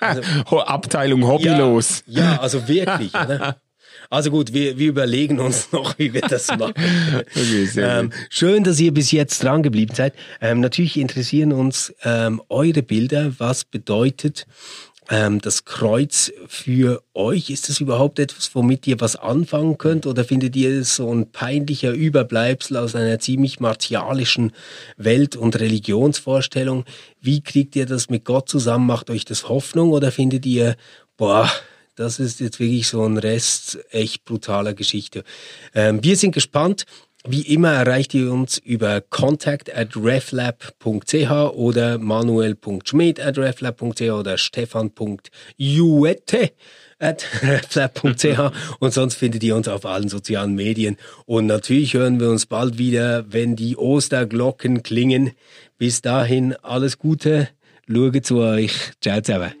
Also, 0.00 0.60
Abteilung 0.60 1.26
hobbylos. 1.26 2.02
Ja, 2.06 2.34
ja 2.34 2.40
also 2.40 2.68
wirklich. 2.68 3.14
Oder? 3.14 3.56
Also 4.10 4.30
gut, 4.30 4.52
wir, 4.52 4.78
wir 4.78 4.88
überlegen 4.88 5.40
uns 5.40 5.68
noch, 5.72 5.98
wie 5.98 6.12
wir 6.12 6.22
das 6.22 6.48
machen. 6.48 6.74
okay, 7.16 7.68
ähm, 7.76 8.10
schön, 8.30 8.64
dass 8.64 8.80
ihr 8.80 8.92
bis 8.92 9.10
jetzt 9.10 9.42
dran 9.42 9.62
geblieben 9.62 9.94
seid. 9.94 10.14
Ähm, 10.40 10.60
natürlich 10.60 10.96
interessieren 10.96 11.52
uns 11.52 11.94
ähm, 12.04 12.42
eure 12.48 12.82
Bilder. 12.82 13.32
Was 13.38 13.64
bedeutet 13.64 14.46
ähm, 15.10 15.40
das 15.40 15.64
Kreuz 15.64 16.32
für 16.48 17.02
euch? 17.14 17.50
Ist 17.50 17.68
das 17.68 17.80
überhaupt 17.80 18.18
etwas, 18.18 18.54
womit 18.54 18.86
ihr 18.86 19.00
was 19.00 19.16
anfangen 19.16 19.78
könnt? 19.78 20.06
Oder 20.06 20.24
findet 20.24 20.56
ihr 20.56 20.70
es 20.70 20.96
so 20.96 21.12
ein 21.12 21.30
peinlicher 21.30 21.92
Überbleibsel 21.92 22.76
aus 22.76 22.94
einer 22.94 23.18
ziemlich 23.18 23.60
martialischen 23.60 24.52
Welt- 24.96 25.36
und 25.36 25.58
Religionsvorstellung? 25.58 26.84
Wie 27.20 27.42
kriegt 27.42 27.76
ihr 27.76 27.86
das 27.86 28.08
mit 28.08 28.24
Gott 28.24 28.48
zusammen? 28.48 28.86
Macht 28.86 29.10
euch 29.10 29.24
das 29.24 29.48
Hoffnung? 29.48 29.90
Oder 29.90 30.10
findet 30.10 30.46
ihr, 30.46 30.76
boah, 31.16 31.50
das 31.96 32.18
ist 32.18 32.40
jetzt 32.40 32.60
wirklich 32.60 32.88
so 32.88 33.04
ein 33.04 33.18
Rest 33.18 33.78
echt 33.90 34.24
brutaler 34.24 34.74
Geschichte. 34.74 35.24
Ähm, 35.74 36.02
wir 36.02 36.16
sind 36.16 36.32
gespannt. 36.32 36.86
Wie 37.26 37.40
immer 37.40 37.72
erreicht 37.72 38.12
ihr 38.12 38.30
uns 38.30 38.58
über 38.58 39.00
contact 39.00 39.74
at 39.74 39.96
reflab.ch 39.96 41.30
oder 41.54 41.96
manuel.schmidt 41.96 43.18
at 43.18 43.38
reflab.ch 43.38 44.02
oder 44.02 44.36
stefan.juette 44.36 46.50
at 46.98 47.26
reflab.ch 47.42 48.52
und 48.78 48.92
sonst 48.92 49.14
findet 49.14 49.42
ihr 49.42 49.56
uns 49.56 49.68
auf 49.68 49.86
allen 49.86 50.10
sozialen 50.10 50.54
Medien. 50.54 50.98
Und 51.24 51.46
natürlich 51.46 51.94
hören 51.94 52.20
wir 52.20 52.28
uns 52.28 52.44
bald 52.44 52.76
wieder, 52.76 53.24
wenn 53.32 53.56
die 53.56 53.78
Osterglocken 53.78 54.82
klingen. 54.82 55.30
Bis 55.78 56.02
dahin 56.02 56.54
alles 56.56 56.98
Gute, 56.98 57.48
schaue 57.88 58.20
zu 58.20 58.40
euch. 58.40 58.74
Ciao 59.00 59.22
zusammen. 59.22 59.54